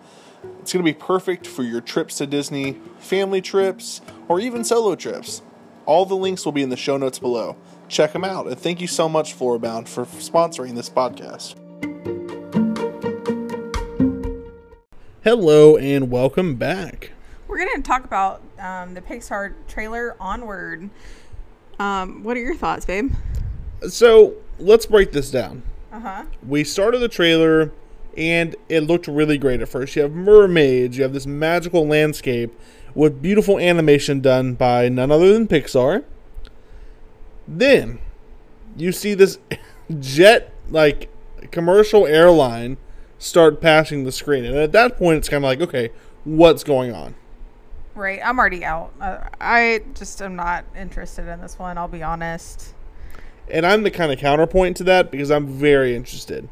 It's 0.60 0.72
going 0.72 0.86
to 0.86 0.94
be 0.94 0.94
perfect 0.94 1.48
for 1.48 1.64
your 1.64 1.82
trips 1.82 2.18
to 2.18 2.28
Disney, 2.28 2.74
family 3.00 3.42
trips, 3.42 4.02
or 4.28 4.40
even 4.40 4.64
solo 4.64 4.94
trips. 4.94 5.42
All 5.88 6.06
the 6.06 6.16
links 6.16 6.46
will 6.46 6.52
be 6.52 6.62
in 6.62 6.70
the 6.70 6.78
show 6.78 6.98
notes 6.98 7.18
below. 7.18 7.56
Check 7.88 8.14
them 8.14 8.24
out, 8.24 8.46
and 8.46 8.60
thank 8.60 8.82
you 8.82 8.88
so 8.88 9.10
much, 9.10 9.36
Florabound, 9.36 9.88
for 9.88 10.06
sponsoring 10.06 10.76
this 10.76 10.92
podcast. 10.92 11.56
Hello, 15.24 15.76
and 15.76 16.12
welcome 16.12 16.54
back. 16.54 17.14
We're 17.60 17.66
going 17.66 17.84
to 17.84 17.88
talk 17.88 18.06
about 18.06 18.42
um, 18.58 18.94
the 18.94 19.02
Pixar 19.02 19.54
trailer 19.68 20.16
Onward. 20.18 20.90
Um, 21.78 22.24
what 22.24 22.38
are 22.38 22.40
your 22.40 22.56
thoughts, 22.56 22.86
babe? 22.86 23.12
So, 23.86 24.36
let's 24.60 24.86
break 24.86 25.12
this 25.12 25.30
down. 25.30 25.64
Uh 25.92 26.00
huh. 26.00 26.26
We 26.48 26.64
started 26.64 27.00
the 27.00 27.10
trailer, 27.10 27.74
and 28.16 28.56
it 28.70 28.86
looked 28.86 29.10
really 29.10 29.38
great 29.38 29.60
at 29.60 29.68
first. 29.68 29.98
You 29.98 30.04
have 30.04 30.14
mermaids, 30.14 30.96
you 30.96 31.04
have 31.04 31.12
this 31.12 31.28
magical 31.28 31.86
landscape 31.86 32.58
with 32.96 33.22
beautiful 33.22 33.60
animation 33.60 34.22
done 34.22 34.54
by 34.54 34.88
none 34.88 35.12
other 35.12 35.34
than 35.34 35.46
Pixar. 35.46 36.06
Then 37.46 38.00
you 38.78 38.94
see 38.94 39.16
this 39.16 39.38
jet 40.00 40.54
like 40.70 41.10
commercial 41.52 42.08
airline 42.08 42.78
start 43.18 43.60
passing 43.60 44.06
the 44.06 44.14
screen. 44.14 44.46
And 44.46 44.56
at 44.56 44.72
that 44.72 44.96
point 44.96 45.18
it's 45.18 45.28
kind 45.28 45.44
of 45.44 45.50
like, 45.50 45.60
okay, 45.60 45.90
what's 46.24 46.64
going 46.64 46.94
on? 46.94 47.16
Right. 48.00 48.22
I'm 48.24 48.40
already 48.40 48.64
out. 48.64 48.94
Uh, 49.02 49.20
I 49.42 49.84
just 49.94 50.22
am 50.22 50.38
not 50.38 50.64
interested 50.74 51.28
in 51.28 51.42
this 51.42 51.60
one. 51.60 51.78
I'll 51.78 51.90
be 51.90 52.02
honest. 52.02 52.74
And 53.52 53.66
I'm 53.66 53.84
the 53.84 53.92
kind 53.92 54.10
of 54.10 54.18
counterpoint 54.18 54.78
to 54.78 54.86
that 54.86 55.12
because 55.12 55.30
I'm 55.30 55.48
very 55.48 55.98
interested. 55.98 56.48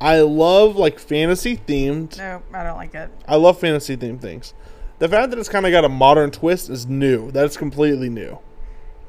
I 0.00 0.20
love 0.20 0.74
like 0.74 0.98
fantasy 0.98 1.56
themed. 1.56 2.18
No, 2.18 2.42
I 2.52 2.64
don't 2.64 2.76
like 2.76 2.96
it. 2.96 3.08
I 3.28 3.36
love 3.36 3.60
fantasy 3.60 3.96
themed 3.96 4.20
things. 4.20 4.52
The 4.98 5.08
fact 5.08 5.30
that 5.30 5.38
it's 5.38 5.48
kind 5.48 5.64
of 5.64 5.70
got 5.70 5.84
a 5.84 5.88
modern 5.88 6.32
twist 6.32 6.68
is 6.68 6.86
new. 6.86 7.30
That's 7.30 7.56
completely 7.56 8.10
new. 8.10 8.40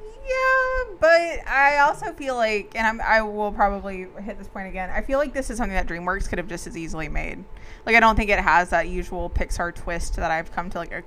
Yeah, 0.04 0.94
but 1.00 1.48
I 1.48 1.80
also 1.80 2.14
feel 2.14 2.36
like, 2.36 2.74
and 2.76 2.86
I'm, 2.86 3.02
I 3.02 3.24
will 3.24 3.52
probably 3.52 4.06
hit 4.22 4.38
this 4.38 4.48
point 4.48 4.68
again. 4.68 4.92
I 4.92 5.02
feel 5.02 5.18
like 5.18 5.34
this 5.34 5.50
is 5.50 5.58
something 5.58 5.74
that 5.74 5.88
DreamWorks 5.88 6.30
could 6.30 6.38
have 6.38 6.48
just 6.48 6.68
as 6.68 6.78
easily 6.78 7.10
made. 7.10 7.44
Like, 7.88 7.96
I 7.96 8.00
don't 8.00 8.16
think 8.16 8.30
it 8.30 8.40
has 8.40 8.70
that 8.70 8.88
usual 8.88 9.32
Pixar 9.32 9.74
twist 9.74 10.18
that 10.18 10.30
I've 10.30 10.52
come 10.52 10.70
to 10.70 10.78
like. 10.78 11.04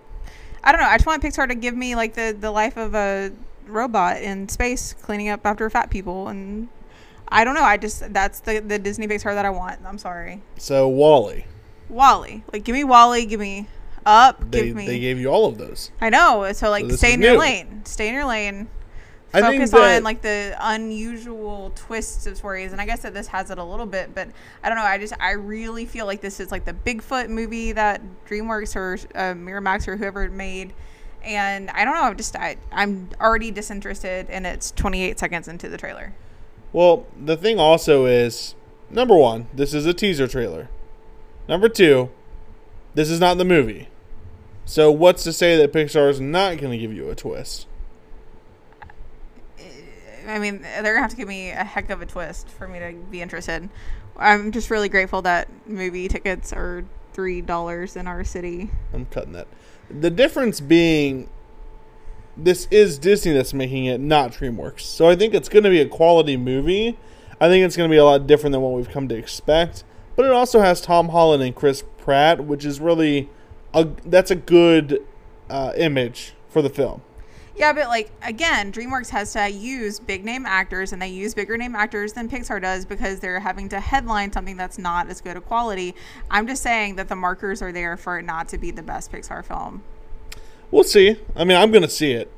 I 0.64 0.72
don't 0.72 0.80
know. 0.80 0.88
I 0.88 0.96
just 0.96 1.06
want 1.06 1.22
Pixar 1.22 1.46
to 1.48 1.54
give 1.54 1.76
me 1.76 1.94
like 1.94 2.14
the 2.14 2.36
the 2.38 2.50
life 2.50 2.76
of 2.76 2.94
a 2.94 3.30
robot 3.66 4.20
in 4.22 4.48
space 4.48 4.94
cleaning 4.94 5.28
up 5.28 5.44
after 5.46 5.68
fat 5.70 5.90
people, 5.90 6.28
and 6.28 6.68
I 7.28 7.44
don't 7.44 7.54
know. 7.54 7.62
I 7.62 7.76
just 7.76 8.12
that's 8.12 8.40
the 8.40 8.60
the 8.60 8.78
Disney 8.78 9.06
Pixar 9.06 9.34
that 9.34 9.44
I 9.44 9.50
want. 9.50 9.80
I'm 9.86 9.98
sorry. 9.98 10.40
So 10.56 10.88
WALL-E, 10.88 11.44
WALL-E, 11.90 12.42
like 12.52 12.64
give 12.64 12.74
me 12.74 12.82
WALL-E, 12.84 13.26
give 13.26 13.40
me 13.40 13.66
Up, 14.06 14.50
they 14.50 14.66
give 14.66 14.76
me. 14.76 14.86
they 14.86 14.98
gave 14.98 15.18
you 15.18 15.28
all 15.28 15.46
of 15.46 15.58
those. 15.58 15.90
I 16.00 16.08
know. 16.10 16.50
So 16.52 16.70
like, 16.70 16.88
So 16.90 16.96
stay 16.96 17.12
in 17.14 17.22
your 17.22 17.32
new. 17.34 17.38
lane. 17.40 17.82
Stay 17.84 18.08
in 18.08 18.14
your 18.14 18.24
lane. 18.26 18.68
I 19.34 19.40
Focus 19.40 19.70
that- 19.70 19.96
on 19.96 20.04
like 20.04 20.22
the 20.22 20.56
unusual 20.60 21.72
twists 21.74 22.26
of 22.26 22.36
stories, 22.36 22.72
and 22.72 22.80
I 22.80 22.86
guess 22.86 23.02
that 23.02 23.14
this 23.14 23.26
has 23.28 23.50
it 23.50 23.58
a 23.58 23.64
little 23.64 23.86
bit. 23.86 24.14
But 24.14 24.28
I 24.62 24.68
don't 24.68 24.78
know. 24.78 24.84
I 24.84 24.96
just 24.98 25.12
I 25.18 25.32
really 25.32 25.86
feel 25.86 26.06
like 26.06 26.20
this 26.20 26.38
is 26.38 26.52
like 26.52 26.64
the 26.64 26.72
Bigfoot 26.72 27.28
movie 27.28 27.72
that 27.72 28.00
DreamWorks 28.26 28.76
or 28.76 28.94
uh, 29.14 29.34
Miramax 29.34 29.88
or 29.88 29.96
whoever 29.96 30.30
made. 30.30 30.72
And 31.24 31.70
I 31.70 31.84
don't 31.84 31.94
know. 31.94 32.02
I'm 32.02 32.16
just 32.16 32.36
I, 32.36 32.56
I'm 32.70 33.08
already 33.20 33.50
disinterested, 33.50 34.30
and 34.30 34.46
it's 34.46 34.70
28 34.72 35.18
seconds 35.18 35.48
into 35.48 35.68
the 35.68 35.78
trailer. 35.78 36.14
Well, 36.72 37.06
the 37.18 37.36
thing 37.36 37.58
also 37.58 38.06
is 38.06 38.54
number 38.90 39.16
one, 39.16 39.48
this 39.52 39.74
is 39.74 39.86
a 39.86 39.94
teaser 39.94 40.28
trailer. 40.28 40.68
Number 41.48 41.68
two, 41.68 42.10
this 42.94 43.10
is 43.10 43.20
not 43.20 43.38
the 43.38 43.44
movie. 43.44 43.88
So 44.64 44.90
what's 44.90 45.24
to 45.24 45.32
say 45.32 45.56
that 45.56 45.72
Pixar 45.72 46.08
is 46.08 46.20
not 46.20 46.58
going 46.58 46.72
to 46.72 46.78
give 46.78 46.92
you 46.92 47.10
a 47.10 47.14
twist? 47.14 47.66
I 50.26 50.38
mean, 50.38 50.62
they're 50.62 50.94
gonna 50.94 51.00
have 51.00 51.10
to 51.10 51.16
give 51.16 51.28
me 51.28 51.50
a 51.50 51.64
heck 51.64 51.90
of 51.90 52.02
a 52.02 52.06
twist 52.06 52.48
for 52.48 52.68
me 52.68 52.78
to 52.78 52.92
be 53.10 53.22
interested. 53.22 53.68
I'm 54.16 54.52
just 54.52 54.70
really 54.70 54.88
grateful 54.88 55.22
that 55.22 55.48
movie 55.66 56.08
tickets 56.08 56.52
are 56.52 56.84
three 57.12 57.40
dollars 57.40 57.96
in 57.96 58.06
our 58.06 58.24
city. 58.24 58.70
I'm 58.92 59.06
cutting 59.06 59.32
that. 59.32 59.48
The 59.90 60.10
difference 60.10 60.60
being 60.60 61.28
this 62.36 62.66
is 62.70 62.98
Disney 62.98 63.32
that's 63.32 63.54
making 63.54 63.84
it, 63.86 64.00
not 64.00 64.32
DreamWorks. 64.32 64.80
So 64.80 65.08
I 65.08 65.16
think 65.16 65.34
it's 65.34 65.48
going 65.48 65.64
to 65.64 65.70
be 65.70 65.80
a 65.80 65.88
quality 65.88 66.36
movie. 66.36 66.98
I 67.40 67.48
think 67.48 67.64
it's 67.64 67.76
going 67.76 67.88
to 67.88 67.92
be 67.92 67.98
a 67.98 68.04
lot 68.04 68.26
different 68.26 68.52
than 68.52 68.62
what 68.62 68.72
we've 68.72 68.88
come 68.88 69.08
to 69.08 69.14
expect. 69.14 69.84
But 70.16 70.26
it 70.26 70.32
also 70.32 70.60
has 70.60 70.80
Tom 70.80 71.10
Holland 71.10 71.42
and 71.42 71.54
Chris 71.54 71.84
Pratt, 71.98 72.44
which 72.44 72.64
is 72.64 72.80
really 72.80 73.28
a 73.72 73.88
that's 74.04 74.30
a 74.30 74.36
good 74.36 75.04
uh, 75.50 75.72
image 75.76 76.34
for 76.48 76.62
the 76.62 76.70
film. 76.70 77.02
Yeah, 77.56 77.72
but 77.72 77.88
like 77.88 78.10
again, 78.22 78.72
DreamWorks 78.72 79.10
has 79.10 79.32
to 79.34 79.48
use 79.48 80.00
big 80.00 80.24
name 80.24 80.44
actors, 80.44 80.92
and 80.92 81.00
they 81.00 81.08
use 81.08 81.34
bigger 81.34 81.56
name 81.56 81.76
actors 81.76 82.12
than 82.12 82.28
Pixar 82.28 82.60
does 82.60 82.84
because 82.84 83.20
they're 83.20 83.40
having 83.40 83.68
to 83.68 83.78
headline 83.78 84.32
something 84.32 84.56
that's 84.56 84.76
not 84.76 85.08
as 85.08 85.20
good 85.20 85.36
a 85.36 85.40
quality. 85.40 85.94
I'm 86.30 86.46
just 86.48 86.62
saying 86.62 86.96
that 86.96 87.08
the 87.08 87.16
markers 87.16 87.62
are 87.62 87.70
there 87.70 87.96
for 87.96 88.18
it 88.18 88.24
not 88.24 88.48
to 88.48 88.58
be 88.58 88.70
the 88.72 88.82
best 88.82 89.12
Pixar 89.12 89.44
film. 89.44 89.82
We'll 90.70 90.82
see. 90.84 91.16
I 91.36 91.44
mean, 91.44 91.56
I'm 91.56 91.70
going 91.70 91.82
to 91.82 91.88
see 91.88 92.12
it, 92.12 92.28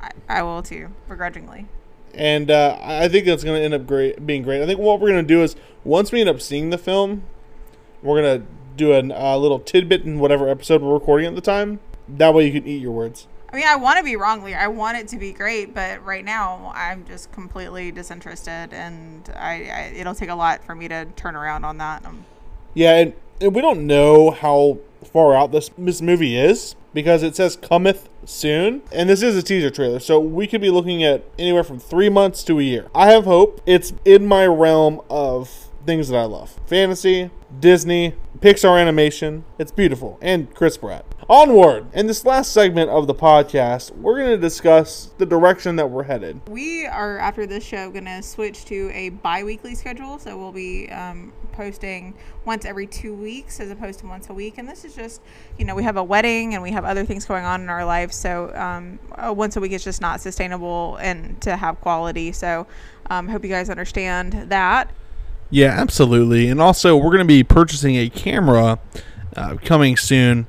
I, 0.00 0.10
I 0.28 0.42
will 0.42 0.62
too, 0.62 0.90
begrudgingly. 1.08 1.66
and 2.14 2.48
uh, 2.48 2.78
I 2.80 3.08
think 3.08 3.26
that's 3.26 3.42
going 3.42 3.58
to 3.58 3.64
end 3.64 3.74
up 3.74 3.86
great, 3.88 4.24
being 4.24 4.42
great. 4.42 4.62
I 4.62 4.66
think 4.66 4.78
what 4.78 5.00
we're 5.00 5.10
going 5.10 5.26
to 5.26 5.34
do 5.34 5.42
is 5.42 5.56
once 5.82 6.12
we 6.12 6.20
end 6.20 6.28
up 6.28 6.40
seeing 6.40 6.70
the 6.70 6.78
film, 6.78 7.24
we're 8.02 8.22
going 8.22 8.40
to 8.40 8.46
do 8.76 8.92
a 8.92 9.00
uh, 9.00 9.36
little 9.36 9.58
tidbit 9.58 10.02
in 10.02 10.20
whatever 10.20 10.48
episode 10.48 10.82
we're 10.82 10.94
recording 10.94 11.26
at 11.26 11.34
the 11.34 11.40
time. 11.40 11.80
That 12.08 12.34
way, 12.34 12.46
you 12.46 12.52
can 12.52 12.68
eat 12.68 12.80
your 12.80 12.92
words. 12.92 13.26
I 13.54 13.56
mean, 13.56 13.66
I 13.68 13.76
want 13.76 13.98
to 13.98 14.04
be 14.04 14.16
wrong, 14.16 14.42
Lear. 14.42 14.58
I 14.58 14.66
want 14.66 14.98
it 14.98 15.06
to 15.08 15.16
be 15.16 15.32
great, 15.32 15.74
but 15.74 16.04
right 16.04 16.24
now 16.24 16.72
I'm 16.74 17.06
just 17.06 17.30
completely 17.30 17.92
disinterested, 17.92 18.72
and 18.72 19.30
I, 19.36 19.70
I 19.72 19.92
it'll 19.94 20.16
take 20.16 20.28
a 20.28 20.34
lot 20.34 20.64
for 20.64 20.74
me 20.74 20.88
to 20.88 21.04
turn 21.14 21.36
around 21.36 21.64
on 21.64 21.78
that. 21.78 22.04
Um, 22.04 22.26
Yeah, 22.74 22.96
and, 22.96 23.12
and 23.40 23.54
we 23.54 23.62
don't 23.62 23.86
know 23.86 24.32
how 24.32 24.78
far 25.04 25.36
out 25.36 25.52
this 25.52 25.70
this 25.78 26.02
movie 26.02 26.36
is 26.36 26.74
because 26.92 27.22
it 27.22 27.36
says 27.36 27.54
cometh 27.54 28.08
soon, 28.24 28.82
and 28.90 29.08
this 29.08 29.22
is 29.22 29.36
a 29.36 29.42
teaser 29.42 29.70
trailer, 29.70 30.00
so 30.00 30.18
we 30.18 30.48
could 30.48 30.60
be 30.60 30.70
looking 30.70 31.04
at 31.04 31.22
anywhere 31.38 31.62
from 31.62 31.78
three 31.78 32.08
months 32.08 32.42
to 32.42 32.58
a 32.58 32.62
year. 32.64 32.88
I 32.92 33.12
have 33.12 33.24
hope. 33.24 33.60
It's 33.66 33.92
in 34.04 34.26
my 34.26 34.48
realm 34.48 35.00
of 35.08 35.68
things 35.86 36.08
that 36.08 36.18
I 36.18 36.24
love: 36.24 36.58
fantasy, 36.66 37.30
Disney, 37.60 38.14
Pixar 38.40 38.80
animation. 38.80 39.44
It's 39.58 39.72
beautiful, 39.72 40.18
and 40.20 40.54
Chris 40.54 40.76
Pratt. 40.76 41.04
Onward! 41.28 41.86
In 41.94 42.06
this 42.06 42.26
last 42.26 42.52
segment 42.52 42.90
of 42.90 43.06
the 43.06 43.14
podcast, 43.14 43.96
we're 43.96 44.18
going 44.18 44.30
to 44.30 44.36
discuss 44.36 45.10
the 45.16 45.24
direction 45.24 45.76
that 45.76 45.88
we're 45.88 46.02
headed. 46.02 46.46
We 46.48 46.84
are 46.86 47.18
after 47.18 47.46
this 47.46 47.64
show 47.64 47.90
going 47.90 48.04
to 48.04 48.22
switch 48.22 48.66
to 48.66 48.90
a 48.92 49.08
bi-weekly 49.08 49.74
schedule, 49.74 50.18
so 50.18 50.36
we'll 50.36 50.52
be 50.52 50.90
um, 50.90 51.32
posting 51.52 52.12
once 52.44 52.66
every 52.66 52.86
two 52.86 53.14
weeks 53.14 53.58
as 53.58 53.70
opposed 53.70 54.00
to 54.00 54.06
once 54.06 54.28
a 54.28 54.34
week. 54.34 54.58
And 54.58 54.68
this 54.68 54.84
is 54.84 54.94
just, 54.94 55.22
you 55.56 55.64
know, 55.64 55.74
we 55.74 55.82
have 55.82 55.96
a 55.96 56.04
wedding 56.04 56.52
and 56.52 56.62
we 56.62 56.72
have 56.72 56.84
other 56.84 57.06
things 57.06 57.24
going 57.24 57.46
on 57.46 57.62
in 57.62 57.70
our 57.70 57.86
life, 57.86 58.12
so 58.12 58.52
um, 58.54 58.98
once 59.34 59.56
a 59.56 59.60
week 59.60 59.72
is 59.72 59.82
just 59.82 60.02
not 60.02 60.20
sustainable 60.20 60.96
and 60.96 61.40
to 61.40 61.56
have 61.56 61.80
quality. 61.80 62.32
So, 62.32 62.66
um, 63.08 63.28
hope 63.28 63.44
you 63.44 63.50
guys 63.50 63.70
understand 63.70 64.50
that. 64.50 64.90
Yeah, 65.50 65.68
absolutely. 65.68 66.48
And 66.48 66.60
also, 66.60 66.96
we're 66.96 67.10
going 67.10 67.18
to 67.18 67.24
be 67.24 67.44
purchasing 67.44 67.96
a 67.96 68.08
camera 68.08 68.78
uh, 69.36 69.56
coming 69.64 69.96
soon 69.96 70.46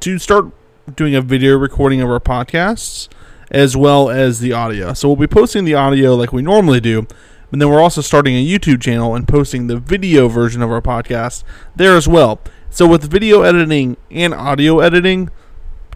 to 0.00 0.18
start 0.18 0.46
doing 0.94 1.14
a 1.14 1.20
video 1.20 1.56
recording 1.56 2.00
of 2.00 2.10
our 2.10 2.20
podcasts 2.20 3.08
as 3.50 3.76
well 3.76 4.10
as 4.10 4.40
the 4.40 4.52
audio. 4.52 4.92
So 4.92 5.08
we'll 5.08 5.16
be 5.16 5.26
posting 5.26 5.64
the 5.64 5.74
audio 5.74 6.14
like 6.14 6.32
we 6.32 6.42
normally 6.42 6.80
do, 6.80 7.02
but 7.50 7.60
then 7.60 7.68
we're 7.68 7.80
also 7.80 8.00
starting 8.00 8.34
a 8.34 8.46
YouTube 8.46 8.82
channel 8.82 9.14
and 9.14 9.26
posting 9.26 9.66
the 9.66 9.78
video 9.78 10.28
version 10.28 10.62
of 10.62 10.70
our 10.70 10.82
podcast 10.82 11.44
there 11.76 11.96
as 11.96 12.08
well. 12.08 12.40
So 12.70 12.86
with 12.86 13.08
video 13.10 13.42
editing 13.42 13.96
and 14.10 14.34
audio 14.34 14.80
editing, 14.80 15.30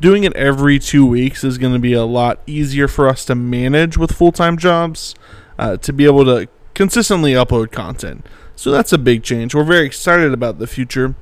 doing 0.00 0.24
it 0.24 0.32
every 0.36 0.78
two 0.78 1.04
weeks 1.04 1.42
is 1.42 1.58
going 1.58 1.72
to 1.72 1.78
be 1.80 1.92
a 1.92 2.04
lot 2.04 2.40
easier 2.46 2.86
for 2.86 3.08
us 3.08 3.24
to 3.24 3.34
manage 3.34 3.98
with 3.98 4.12
full 4.12 4.32
time 4.32 4.56
jobs 4.56 5.14
uh, 5.58 5.76
to 5.78 5.92
be 5.92 6.04
able 6.04 6.24
to 6.24 6.48
consistently 6.74 7.32
upload 7.32 7.72
content. 7.72 8.24
So 8.58 8.72
that's 8.72 8.92
a 8.92 8.98
big 8.98 9.22
change. 9.22 9.54
We're 9.54 9.62
very 9.62 9.86
excited 9.86 10.32
about 10.32 10.58
the 10.58 10.66
future, 10.66 11.14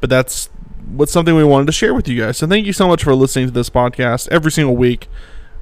but 0.00 0.08
that's 0.08 0.46
what's 0.86 1.12
something 1.12 1.36
we 1.36 1.44
wanted 1.44 1.66
to 1.66 1.72
share 1.72 1.92
with 1.92 2.08
you 2.08 2.18
guys. 2.18 2.38
So 2.38 2.46
thank 2.46 2.64
you 2.64 2.72
so 2.72 2.88
much 2.88 3.04
for 3.04 3.14
listening 3.14 3.48
to 3.48 3.52
this 3.52 3.68
podcast 3.68 4.26
every 4.28 4.50
single 4.50 4.74
week. 4.74 5.06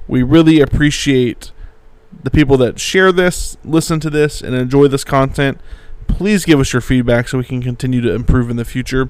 We 0.07 0.23
really 0.23 0.61
appreciate 0.61 1.51
the 2.23 2.31
people 2.31 2.55
that 2.59 2.79
share 2.79 3.11
this, 3.11 3.57
listen 3.65 3.99
to 3.99 4.09
this, 4.09 4.39
and 4.41 4.55
enjoy 4.55 4.87
this 4.87 5.03
content. 5.03 5.59
Please 6.07 6.45
give 6.45 6.61
us 6.61 6.71
your 6.71 6.81
feedback 6.81 7.27
so 7.27 7.39
we 7.39 7.43
can 7.43 7.61
continue 7.61 7.99
to 7.99 8.15
improve 8.15 8.49
in 8.49 8.55
the 8.55 8.63
future. 8.63 9.09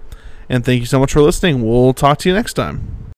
And 0.49 0.65
thank 0.65 0.79
you 0.79 0.87
so 0.87 0.99
much 0.99 1.13
for 1.13 1.21
listening. 1.21 1.61
We'll 1.61 1.93
talk 1.93 2.17
to 2.19 2.29
you 2.29 2.33
next 2.33 2.55
time. 2.55 3.13